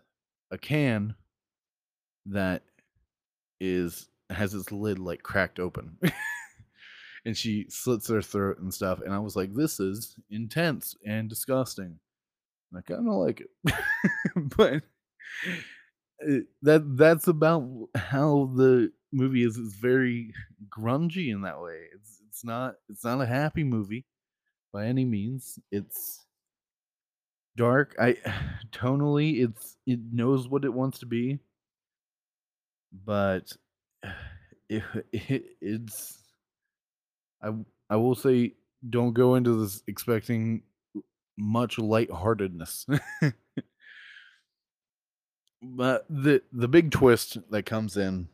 a 0.50 0.58
can 0.58 1.14
that 2.26 2.62
is 3.60 4.08
has 4.30 4.54
its 4.54 4.72
lid 4.72 4.98
like 4.98 5.22
cracked 5.22 5.58
open. 5.60 5.98
And 7.24 7.36
she 7.36 7.66
slits 7.68 8.08
her 8.08 8.22
throat 8.22 8.60
and 8.60 8.72
stuff 8.72 9.00
and 9.04 9.12
i 9.12 9.18
was 9.18 9.34
like 9.34 9.52
this 9.52 9.80
is 9.80 10.14
intense 10.30 10.94
and 11.04 11.28
disgusting. 11.28 11.98
I 12.72 12.82
kind 12.82 13.08
of 13.08 13.14
like 13.14 13.40
it. 13.40 13.74
But 14.56 14.84
it, 16.20 16.46
that 16.62 16.96
that's 16.96 17.26
about 17.26 17.68
how 17.96 18.52
the 18.54 18.92
movie 19.12 19.42
is 19.42 19.56
it's 19.56 19.74
very 19.74 20.32
grungy 20.68 21.32
in 21.32 21.42
that 21.42 21.60
way. 21.60 21.86
It's 21.94 22.20
it's 22.28 22.44
not 22.44 22.76
it's 22.88 23.04
not 23.04 23.20
a 23.20 23.26
happy 23.26 23.64
movie 23.64 24.06
by 24.72 24.86
any 24.86 25.04
means. 25.04 25.58
It's 25.72 26.26
dark. 27.56 27.96
I 27.98 28.16
tonally 28.70 29.42
it's 29.42 29.76
it 29.86 30.00
knows 30.12 30.48
what 30.48 30.64
it 30.64 30.72
wants 30.72 31.00
to 31.00 31.06
be 31.06 31.40
but 33.04 33.52
it, 34.68 34.82
it, 35.12 35.44
it's 35.60 36.18
I 37.42 37.52
I 37.90 37.96
will 37.96 38.14
say 38.14 38.54
don't 38.88 39.14
go 39.14 39.34
into 39.34 39.62
this 39.62 39.82
expecting 39.86 40.62
much 41.36 41.78
lightheartedness. 41.78 42.86
but 45.62 46.06
the 46.08 46.42
the 46.52 46.68
big 46.68 46.90
twist 46.90 47.38
that 47.50 47.64
comes 47.64 47.96
in, 47.96 48.28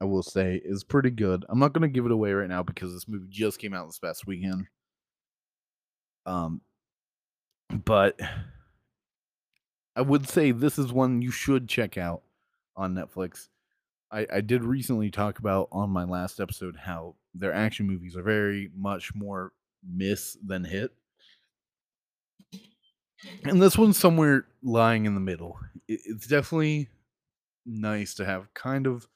I 0.00 0.04
will 0.04 0.22
say, 0.22 0.60
is 0.64 0.84
pretty 0.84 1.10
good. 1.10 1.44
I'm 1.48 1.58
not 1.58 1.72
gonna 1.72 1.88
give 1.88 2.06
it 2.06 2.12
away 2.12 2.32
right 2.32 2.48
now 2.48 2.62
because 2.62 2.92
this 2.92 3.08
movie 3.08 3.26
just 3.30 3.58
came 3.58 3.74
out 3.74 3.86
this 3.86 3.98
past 3.98 4.26
weekend. 4.26 4.66
Um, 6.26 6.60
but 7.84 8.20
I 9.96 10.00
would 10.00 10.28
say 10.28 10.52
this 10.52 10.78
is 10.78 10.92
one 10.92 11.20
you 11.20 11.30
should 11.30 11.68
check 11.68 11.98
out 11.98 12.22
on 12.76 12.94
Netflix. 12.94 13.48
I, 14.12 14.26
I 14.32 14.40
did 14.42 14.62
recently 14.62 15.10
talk 15.10 15.38
about 15.38 15.68
on 15.72 15.90
my 15.90 16.04
last 16.04 16.38
episode 16.38 16.76
how 16.76 17.16
their 17.34 17.52
action 17.52 17.86
movies 17.86 18.16
are 18.16 18.22
very 18.22 18.70
much 18.76 19.14
more 19.14 19.52
miss 19.82 20.36
than 20.44 20.64
hit. 20.64 20.92
And 23.44 23.62
this 23.62 23.78
one's 23.78 23.96
somewhere 23.96 24.46
lying 24.62 25.06
in 25.06 25.14
the 25.14 25.20
middle. 25.20 25.58
It, 25.88 26.00
it's 26.04 26.26
definitely 26.26 26.88
nice 27.64 28.14
to 28.14 28.24
have 28.24 28.52
kind 28.52 28.86
of 28.86 29.08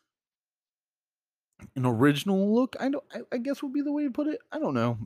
an 1.75 1.85
original 1.85 2.55
look. 2.55 2.77
I 2.81 2.89
don't 2.89 3.05
I, 3.13 3.21
I 3.33 3.39
guess 3.39 3.63
would 3.63 3.73
be 3.73 3.83
the 3.83 3.93
way 3.93 4.05
to 4.05 4.11
put 4.11 4.29
it. 4.29 4.41
I 4.51 4.59
don't 4.59 4.75
know. 4.75 4.99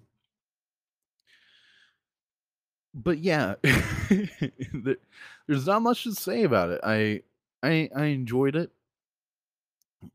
But 2.93 3.19
yeah, 3.19 3.55
there's 5.47 5.67
not 5.67 5.83
much 5.83 6.05
to 6.05 6.15
say 6.15 6.43
about 6.43 6.71
it. 6.71 6.81
I 6.85 7.23
I 7.63 7.89
I 7.95 8.05
enjoyed 8.07 8.57
it. 8.57 8.71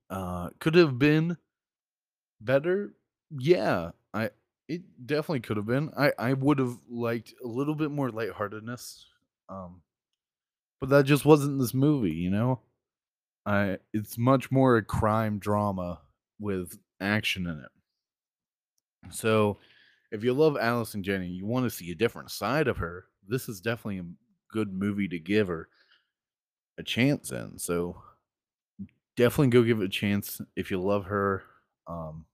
Uh, 0.10 0.50
could 0.60 0.76
have 0.76 0.98
been 0.98 1.38
better. 2.41 2.93
Yeah, 3.32 3.91
I 4.13 4.32
it 4.67 4.82
definitely 5.06 5.41
could 5.41 5.58
have 5.58 5.65
been. 5.65 5.91
I 5.98 6.13
I 6.17 6.34
would 6.34 6.60
have 6.60 6.78
liked 6.89 7.34
a 7.43 7.48
little 7.48 7.76
bit 7.76 7.91
more 7.91 8.10
lightheartedness. 8.10 9.06
Um, 9.50 9.82
but 10.80 10.89
that 10.89 11.06
just 11.06 11.26
wasn't 11.26 11.60
this 11.60 11.74
movie, 11.74 12.13
you 12.13 12.30
know. 12.30 12.62
I 13.45 13.80
it's 13.93 14.17
much 14.17 14.52
more 14.52 14.78
a 14.78 14.84
crime 14.84 15.39
drama 15.39 16.02
with 16.39 16.80
action 17.02 17.48
in 17.48 17.60
it. 17.60 17.71
So, 19.12 19.58
if 20.12 20.24
you 20.24 20.34
love 20.34 20.58
Allison 20.58 21.04
Janney, 21.04 21.28
you 21.28 21.45
want 21.45 21.65
to 21.65 21.69
see 21.69 21.91
a 21.91 21.95
different 21.95 22.32
side 22.32 22.67
of 22.67 22.78
her. 22.78 23.06
This 23.28 23.50
is 23.50 23.62
definitely 23.62 24.00
a 24.00 24.06
good 24.52 24.74
movie 24.74 25.08
to 25.10 25.19
give 25.19 25.48
her 25.48 25.69
a 26.78 26.84
chance 26.84 27.32
in. 27.32 27.58
So, 27.58 28.02
definitely 29.15 29.47
go 29.47 29.63
give 29.63 29.82
it 29.82 29.86
a 29.86 29.89
chance 29.89 30.41
if 30.56 30.71
you 30.71 30.80
love 30.80 31.06
her. 31.06 31.43
Um, 31.88 32.25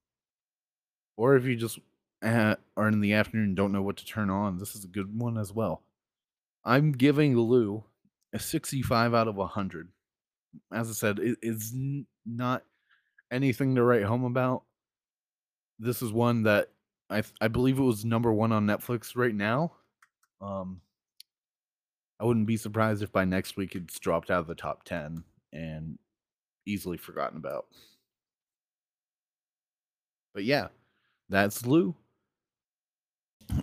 or 1.18 1.36
if 1.36 1.46
you 1.46 1.56
just 1.56 1.80
are 2.24 2.58
in 2.78 3.02
the 3.02 3.14
afternoon 3.14 3.48
and 3.48 3.56
don't 3.56 3.72
know 3.72 3.82
what 3.82 3.98
to 3.98 4.06
turn 4.06 4.30
on, 4.30 4.58
this 4.58 4.76
is 4.76 4.84
a 4.84 4.88
good 4.88 5.18
one 5.18 5.38
as 5.38 5.54
well. 5.54 5.84
I'm 6.64 6.92
giving 6.92 7.38
Lou 7.38 7.84
a 8.34 8.40
65 8.40 9.14
out 9.14 9.28
of 9.28 9.36
100. 9.36 9.90
As 10.74 10.90
I 10.90 10.94
said, 10.94 11.20
it, 11.20 11.38
it's 11.42 11.74
not 12.26 12.64
anything 13.32 13.76
to 13.76 13.84
write 13.84 14.04
home 14.04 14.24
about. 14.24 14.64
This 15.80 16.02
is 16.02 16.12
one 16.12 16.44
that 16.44 16.70
I 17.10 17.24
I 17.40 17.48
believe 17.48 17.80
it 17.80 17.84
was 17.84 18.06
number 18.06 18.32
one 18.32 18.52
on 18.52 18.68
Netflix 18.68 19.16
right 19.16 19.34
now. 19.34 19.74
Um, 20.42 20.82
I 22.20 22.26
wouldn't 22.26 22.46
be 22.46 22.58
surprised 22.58 23.02
if 23.02 23.12
by 23.12 23.26
next 23.26 23.58
week 23.58 23.76
it's 23.76 24.00
dropped 24.00 24.30
out 24.30 24.42
of 24.42 24.48
the 24.48 24.56
top 24.56 24.84
10 24.84 25.24
and 25.54 25.98
easily 26.66 26.98
forgotten 26.98 27.38
about. 27.38 27.66
But 30.34 30.44
yeah, 30.44 30.68
that's 31.30 31.66
Lou. 31.66 31.96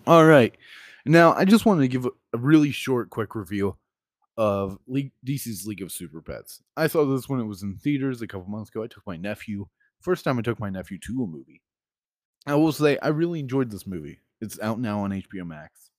All 0.07 0.25
right. 0.25 0.55
Now, 1.07 1.33
I 1.33 1.45
just 1.45 1.65
wanted 1.65 1.83
to 1.83 1.89
give 1.89 2.07
a, 2.07 2.39
really 2.39 2.71
short, 2.71 3.09
quick 3.11 3.35
review 3.35 3.77
of 4.37 4.79
League, 4.87 5.13
DC's 5.27 5.67
League 5.67 5.81
of 5.81 5.91
Super 5.91 6.21
Pets. 6.21 6.63
I 6.77 6.87
saw 6.87 7.05
this 7.07 7.29
when 7.29 7.41
it 7.41 7.47
was 7.47 7.63
in 7.63 7.77
theaters 7.77 8.21
a 8.21 8.27
couple 8.27 8.49
months 8.49 8.71
ago. 8.71 8.83
I 8.83 8.87
took 8.87 9.07
my 9.07 9.17
nephew. 9.17 9.67
First 10.01 10.25
time 10.25 10.39
I 10.39 10.43
took 10.43 10.61
my 10.61 10.71
nephew 10.71 10.99
to 10.99 11.25
a 11.25 11.27
movie. 11.27 11.63
I 12.47 12.55
will 12.55 12.73
say 12.73 12.99
I 13.01 13.09
really 13.09 13.41
enjoyed 13.41 13.71
this 13.71 13.87
movie. 13.87 14.21
It's 14.41 14.61
out 14.61 14.79
now 14.79 15.01
on 15.01 15.11
HBO 15.11 15.47
Max. 15.47 15.91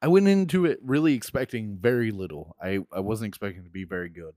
I 0.00 0.08
went 0.08 0.28
into 0.28 0.66
it 0.66 0.78
really 0.82 1.14
expecting 1.14 1.78
very 1.78 2.10
little. 2.10 2.56
I, 2.62 2.80
I 2.92 3.00
wasn't 3.00 3.28
expecting 3.28 3.64
to 3.64 3.70
be 3.70 3.84
very 3.84 4.08
good. 4.08 4.34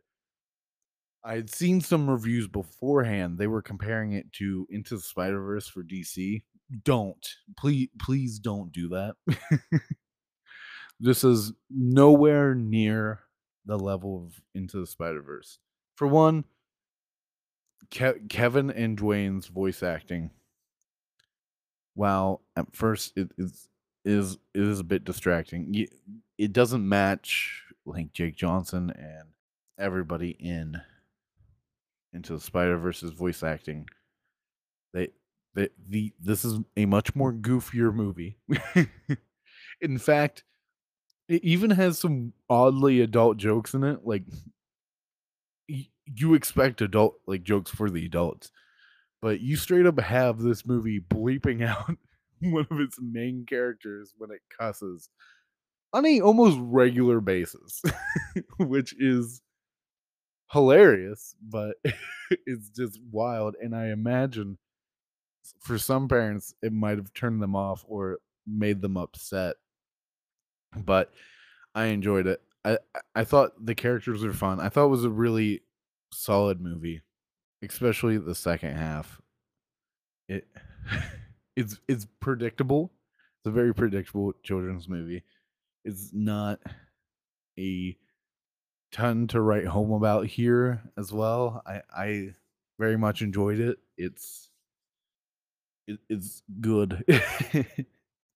I'd 1.24 1.50
seen 1.50 1.82
some 1.82 2.10
reviews 2.10 2.48
beforehand. 2.48 3.38
They 3.38 3.48
were 3.48 3.62
comparing 3.62 4.14
it 4.14 4.32
to 4.34 4.68
Into 4.70 4.96
the 4.96 5.02
Spider 5.02 5.42
Verse 5.42 5.68
for 5.68 5.84
DC. 5.84 6.44
Don't 6.84 7.28
please, 7.58 7.90
please 8.00 8.40
don't 8.40 8.72
do 8.72 8.90
that. 8.90 9.16
this 11.00 11.24
is 11.24 11.52
nowhere 11.70 12.56
near 12.56 13.22
the 13.66 13.78
level 13.78 14.26
of 14.26 14.42
Into 14.56 14.80
the 14.80 14.88
Spider 14.88 15.22
Verse. 15.22 15.60
For 15.96 16.08
one, 16.08 16.46
Ke- 17.92 18.30
Kevin 18.30 18.70
and 18.70 18.98
Dwayne's 18.98 19.48
voice 19.48 19.84
acting. 19.84 20.32
While 21.96 22.42
at 22.56 22.76
first 22.76 23.14
it 23.18 23.32
is 23.38 23.68
is 24.06 24.38
is 24.56 24.80
a 24.80 24.86
bit 24.86 25.04
distracting. 25.04 25.88
It 26.38 26.54
doesn't 26.54 26.88
match 26.88 27.64
like 27.86 28.14
Jake 28.14 28.38
Johnson 28.38 28.92
and 28.96 29.30
everybody 29.78 30.38
in 30.40 30.80
into 32.14 32.34
the 32.34 32.40
Spider 32.40 32.78
Verse's 32.78 33.12
voice 33.12 33.44
acting. 33.44 33.88
They, 34.94 35.10
they, 35.54 35.70
the 35.88 36.14
this 36.20 36.44
is 36.44 36.60
a 36.78 36.86
much 36.86 37.16
more 37.16 37.34
goofier 37.34 37.94
movie. 37.94 38.38
in 39.82 39.98
fact, 39.98 40.44
it 41.28 41.44
even 41.44 41.72
has 41.72 42.00
some 42.00 42.34
oddly 42.50 43.02
adult 43.02 43.38
jokes 43.38 43.74
in 43.74 43.84
it. 43.84 44.00
Like 44.04 44.24
you 45.68 46.34
expect 46.34 46.82
adult 46.82 47.16
like 47.28 47.44
jokes 47.44 47.72
for 47.72 47.90
the 47.90 48.06
adults, 48.06 48.52
but 49.22 49.42
you 49.42 49.56
straight 49.56 49.86
up 49.86 50.00
have 50.00 50.40
this 50.40 50.66
movie 50.66 51.00
bleeping 51.00 51.64
out 51.68 51.98
one 52.42 52.68
of 52.72 52.80
its 52.80 52.98
main 53.02 53.46
characters 53.48 54.14
when 54.18 54.32
it 54.32 54.42
cusses 54.60 55.10
on 55.94 56.06
a 56.06 56.22
almost 56.22 56.58
regular 56.62 57.20
basis, 57.20 57.82
which 58.58 58.96
is 59.00 59.42
hilarious, 60.52 61.36
but 61.42 61.78
it's 62.46 62.70
just 62.70 63.00
wild. 63.12 63.56
And 63.62 63.76
I 63.76 63.88
imagine 63.88 64.58
for 65.60 65.78
some 65.78 66.08
parents, 66.08 66.54
it 66.62 66.74
might 66.74 66.98
have 66.98 67.14
turned 67.14 67.42
them 67.42 67.56
off 67.56 67.86
or 67.88 68.20
made 68.46 68.82
them 68.82 68.98
upset. 68.98 69.56
But 70.76 71.12
I 71.74 71.86
enjoyed 71.86 72.28
it. 72.28 72.42
I 72.66 72.78
I 73.16 73.24
thought 73.24 73.66
the 73.66 73.76
characters 73.76 74.24
were 74.24 74.34
fun. 74.34 74.60
I 74.60 74.70
thought 74.70 74.86
it 74.86 74.90
was 74.90 75.06
a 75.06 75.10
really 75.10 75.62
solid 76.12 76.62
movie, 76.62 77.02
especially 77.64 78.18
the 78.18 78.36
second 78.36 78.76
half. 78.76 79.22
It 80.28 80.48
it's 81.56 81.80
it's 81.88 82.06
predictable. 82.20 82.92
It's 83.40 83.48
a 83.48 83.52
very 83.52 83.74
predictable 83.74 84.34
children's 84.44 84.90
movie. 84.90 85.24
It's 85.86 86.12
not 86.14 86.60
a 87.58 87.98
ton 88.92 89.28
to 89.28 89.42
write 89.42 89.66
home 89.66 89.92
about 89.92 90.28
here 90.28 90.82
as 90.98 91.12
well. 91.12 91.62
I 91.66 91.82
I 91.96 92.30
very 92.78 92.98
much 92.98 93.22
enjoyed 93.22 93.60
it. 93.60 93.80
It's 93.98 94.50
it, 95.88 96.00
it's 96.10 96.44
good. 96.62 97.04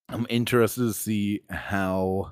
I'm 0.10 0.28
interested 0.30 0.82
to 0.82 0.94
see 0.94 1.42
how 1.50 2.32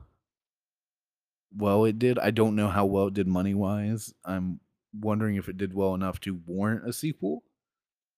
well 1.56 1.86
it 1.86 2.00
did. 2.00 2.20
I 2.20 2.32
don't 2.32 2.56
know 2.56 2.68
how 2.68 2.86
well 2.86 3.08
it 3.08 3.14
did 3.14 3.28
money 3.28 3.54
wise. 3.54 4.14
I'm 4.26 4.60
wondering 4.94 5.36
if 5.36 5.48
it 5.50 5.58
did 5.58 5.74
well 5.74 5.96
enough 5.96 6.20
to 6.22 6.40
warrant 6.46 6.88
a 6.88 6.94
sequel 6.94 7.44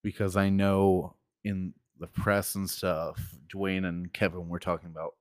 because 0.04 0.36
I 0.36 0.50
know 0.50 1.16
in 1.44 1.74
the 2.00 2.08
press 2.08 2.56
and 2.56 2.70
stuff, 2.70 3.38
Dwayne 3.48 3.86
and 3.86 4.12
Kevin 4.12 4.50
were 4.50 4.60
talking 4.60 4.90
about 4.90 5.16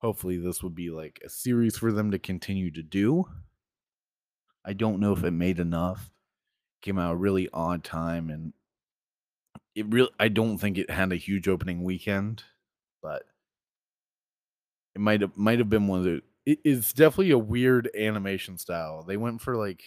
hopefully 0.00 0.36
this 0.36 0.62
would 0.62 0.74
be 0.74 0.90
like 0.90 1.18
a 1.24 1.30
series 1.30 1.78
for 1.78 1.90
them 1.90 2.10
to 2.10 2.18
continue 2.18 2.70
to 2.70 2.82
do. 2.82 3.26
I 4.64 4.72
don't 4.72 5.00
know 5.00 5.12
if 5.12 5.24
it 5.24 5.30
made 5.32 5.58
enough. 5.58 6.10
Came 6.82 6.98
out 6.98 7.12
a 7.14 7.16
really 7.16 7.48
odd 7.52 7.84
time 7.84 8.30
and 8.30 8.52
it 9.74 9.86
really 9.86 10.10
I 10.18 10.28
don't 10.28 10.58
think 10.58 10.78
it 10.78 10.90
had 10.90 11.12
a 11.12 11.16
huge 11.16 11.48
opening 11.48 11.82
weekend, 11.82 12.44
but 13.02 13.24
it 14.94 15.00
might 15.00 15.20
have 15.20 15.36
might 15.36 15.58
have 15.58 15.68
been 15.70 15.86
one 15.86 16.00
of 16.00 16.04
the 16.04 16.22
it, 16.46 16.58
it's 16.64 16.92
definitely 16.92 17.30
a 17.30 17.38
weird 17.38 17.90
animation 17.96 18.58
style. 18.58 19.02
They 19.02 19.16
went 19.16 19.40
for 19.40 19.56
like 19.56 19.82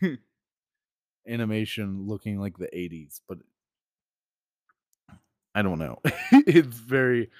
animation 1.28 2.06
looking 2.06 2.38
like 2.38 2.56
the 2.58 2.74
80s, 2.76 3.20
but 3.28 3.38
I 5.54 5.62
don't 5.62 5.78
know. 5.78 5.98
it's 6.32 6.76
very 6.76 7.30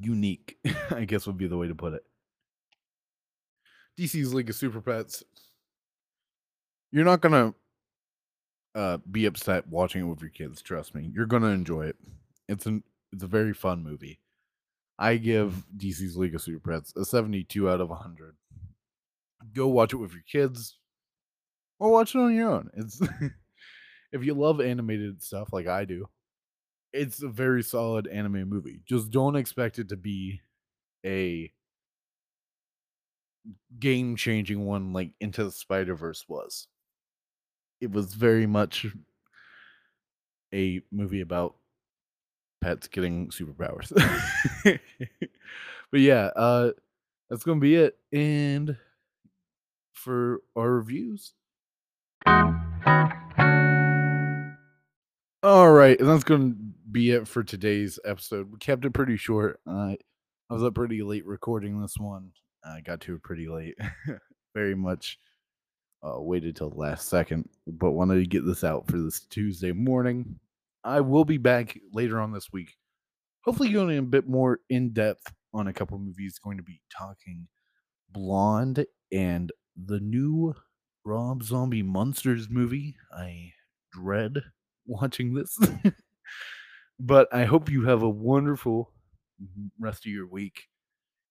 unique, 0.00 0.58
I 0.90 1.04
guess 1.04 1.26
would 1.26 1.36
be 1.38 1.46
the 1.46 1.56
way 1.56 1.68
to 1.68 1.74
put 1.74 1.94
it. 1.94 2.04
DC's 3.98 4.34
League 4.34 4.50
of 4.50 4.56
Super 4.56 4.80
Pets. 4.80 5.24
You're 6.92 7.04
not 7.04 7.20
gonna 7.20 7.54
uh, 8.74 8.98
be 9.10 9.26
upset 9.26 9.66
watching 9.68 10.02
it 10.02 10.04
with 10.04 10.20
your 10.20 10.30
kids. 10.30 10.62
Trust 10.62 10.94
me, 10.94 11.10
you're 11.14 11.26
gonna 11.26 11.48
enjoy 11.48 11.86
it. 11.86 11.96
It's 12.48 12.66
an 12.66 12.82
it's 13.12 13.22
a 13.22 13.28
very 13.28 13.54
fun 13.54 13.82
movie. 13.82 14.20
I 14.98 15.16
give 15.16 15.64
DC's 15.76 16.16
League 16.16 16.34
of 16.34 16.42
Super 16.42 16.72
Pets 16.72 16.94
a 16.96 17.04
72 17.04 17.68
out 17.68 17.80
of 17.80 17.90
100. 17.90 18.34
Go 19.54 19.68
watch 19.68 19.92
it 19.92 19.96
with 19.96 20.12
your 20.12 20.24
kids, 20.30 20.78
or 21.78 21.90
watch 21.90 22.14
it 22.14 22.18
on 22.18 22.34
your 22.34 22.50
own. 22.50 22.70
It's 22.74 23.00
if 24.12 24.24
you 24.24 24.34
love 24.34 24.60
animated 24.60 25.22
stuff 25.22 25.52
like 25.52 25.66
I 25.66 25.84
do, 25.84 26.08
it's 26.92 27.22
a 27.22 27.28
very 27.28 27.62
solid 27.62 28.06
anime 28.06 28.48
movie. 28.48 28.80
Just 28.86 29.10
don't 29.10 29.36
expect 29.36 29.78
it 29.78 29.88
to 29.90 29.96
be 29.96 30.40
a 31.04 31.52
game 33.78 34.16
changing 34.16 34.64
one 34.64 34.92
like 34.92 35.12
Into 35.20 35.44
the 35.44 35.52
Spider 35.52 35.94
Verse 35.94 36.24
was. 36.28 36.68
It 37.80 37.90
was 37.90 38.14
very 38.14 38.46
much 38.46 38.86
a 40.54 40.80
movie 40.90 41.20
about 41.20 41.56
pets 42.60 42.88
getting 42.88 43.28
superpowers. 43.28 43.92
but 45.90 46.00
yeah, 46.00 46.30
uh 46.36 46.70
that's 47.28 47.44
gonna 47.44 47.60
be 47.60 47.74
it. 47.74 47.98
And 48.12 48.76
for 49.92 50.40
our 50.56 50.70
reviews. 50.70 51.34
All 55.42 55.70
right, 55.70 55.98
and 55.98 56.08
that's 56.08 56.24
gonna 56.24 56.54
be 56.90 57.10
it 57.10 57.28
for 57.28 57.42
today's 57.44 57.98
episode. 58.04 58.50
We 58.50 58.58
kept 58.58 58.84
it 58.84 58.92
pretty 58.92 59.16
short. 59.16 59.60
Uh, 59.66 59.94
I 60.48 60.54
was 60.54 60.62
up 60.62 60.74
pretty 60.74 61.02
late 61.02 61.26
recording 61.26 61.80
this 61.80 61.96
one. 61.98 62.30
I 62.66 62.80
got 62.80 63.00
to 63.02 63.14
it 63.14 63.22
pretty 63.22 63.48
late. 63.48 63.76
Very 64.54 64.74
much 64.74 65.18
uh, 66.02 66.20
waited 66.20 66.56
till 66.56 66.70
the 66.70 66.76
last 66.76 67.08
second, 67.08 67.48
but 67.66 67.92
wanted 67.92 68.16
to 68.16 68.26
get 68.26 68.44
this 68.44 68.64
out 68.64 68.86
for 68.88 68.98
this 68.98 69.20
Tuesday 69.20 69.72
morning. 69.72 70.38
I 70.84 71.00
will 71.00 71.24
be 71.24 71.38
back 71.38 71.78
later 71.92 72.20
on 72.20 72.32
this 72.32 72.52
week. 72.52 72.76
Hopefully, 73.44 73.70
going 73.70 73.96
a 73.96 74.02
bit 74.02 74.28
more 74.28 74.60
in 74.68 74.92
depth 74.92 75.32
on 75.52 75.68
a 75.68 75.72
couple 75.72 75.98
movies. 75.98 76.38
Going 76.38 76.56
to 76.56 76.62
be 76.62 76.80
talking 76.96 77.48
Blonde 78.10 78.86
and 79.12 79.52
the 79.76 80.00
new 80.00 80.54
Rob 81.04 81.42
Zombie 81.42 81.82
Munsters 81.82 82.48
movie. 82.50 82.96
I 83.12 83.52
dread 83.92 84.42
watching 84.86 85.34
this. 85.34 85.58
but 87.00 87.32
I 87.32 87.44
hope 87.44 87.70
you 87.70 87.84
have 87.84 88.02
a 88.02 88.08
wonderful 88.08 88.92
rest 89.78 90.06
of 90.06 90.12
your 90.12 90.26
week. 90.26 90.64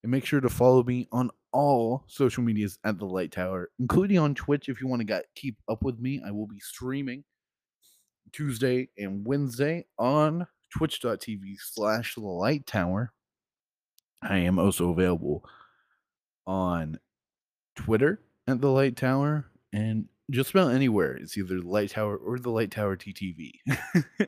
And 0.06 0.12
make 0.12 0.24
sure 0.24 0.40
to 0.40 0.50
follow 0.50 0.84
me 0.84 1.08
on 1.12 1.32
all 1.52 2.04
social 2.06 2.44
medias 2.44 2.78
at 2.84 3.00
the 3.00 3.08
Light 3.08 3.32
Tower, 3.32 3.72
including 3.80 4.20
on 4.20 4.36
Twitch 4.36 4.70
if 4.70 4.80
you 4.80 4.86
want 4.86 5.00
to 5.00 5.04
get, 5.04 5.26
keep 5.34 5.58
up 5.68 5.82
with 5.82 5.98
me. 5.98 6.22
I 6.24 6.30
will 6.30 6.46
be 6.46 6.60
streaming 6.60 7.24
Tuesday 8.32 8.90
and 9.00 9.26
Wednesday 9.26 9.88
on 9.98 10.46
twitch.tv 10.70 11.56
slash 11.60 12.14
the 12.14 12.22
light 12.22 12.68
tower. 12.68 13.14
I 14.22 14.38
am 14.38 14.60
also 14.60 14.92
available 14.92 15.44
on 16.46 17.00
Twitter 17.76 18.22
at 18.46 18.62
the 18.62 18.70
light 18.70 18.98
tower 18.98 19.48
and 19.74 20.06
just 20.30 20.52
about 20.52 20.72
anywhere. 20.72 21.16
It's 21.16 21.36
either 21.36 21.62
the 21.62 21.68
light 21.68 21.90
tower 21.90 22.16
or 22.16 22.38
the 22.38 22.52
light 22.52 22.70
tower 22.70 22.96
TTV. 22.96 23.54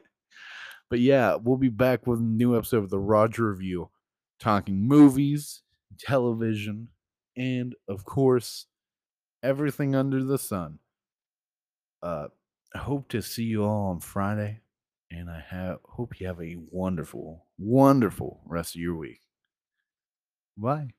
but 0.90 1.00
yeah, 1.00 1.36
we'll 1.36 1.58
be 1.58 1.70
back 1.70 2.08
with 2.08 2.20
a 2.20 2.24
new 2.24 2.58
episode 2.58 2.84
of 2.84 2.90
the 2.90 2.98
Roger 2.98 3.52
Review, 3.52 3.92
talking 4.40 4.82
movies, 4.82 5.62
television, 5.98 6.90
and 7.36 7.76
of 7.88 8.06
course, 8.06 8.68
everything 9.44 9.96
under 9.96 10.24
the 10.24 10.38
sun. 10.38 10.80
Uh, 12.02 12.28
I 12.74 12.80
hope 12.80 13.10
to 13.10 13.22
see 13.22 13.44
you 13.44 13.64
all 13.64 13.90
on 13.92 14.00
Friday, 14.00 14.62
and 15.12 15.30
I 15.30 15.76
hope 15.86 16.20
you 16.20 16.28
have 16.28 16.42
a 16.42 16.58
wonderful, 16.72 17.46
wonderful 17.58 18.42
rest 18.46 18.76
of 18.76 18.82
your 18.82 18.96
week. 18.96 19.22
Bye. 20.58 20.90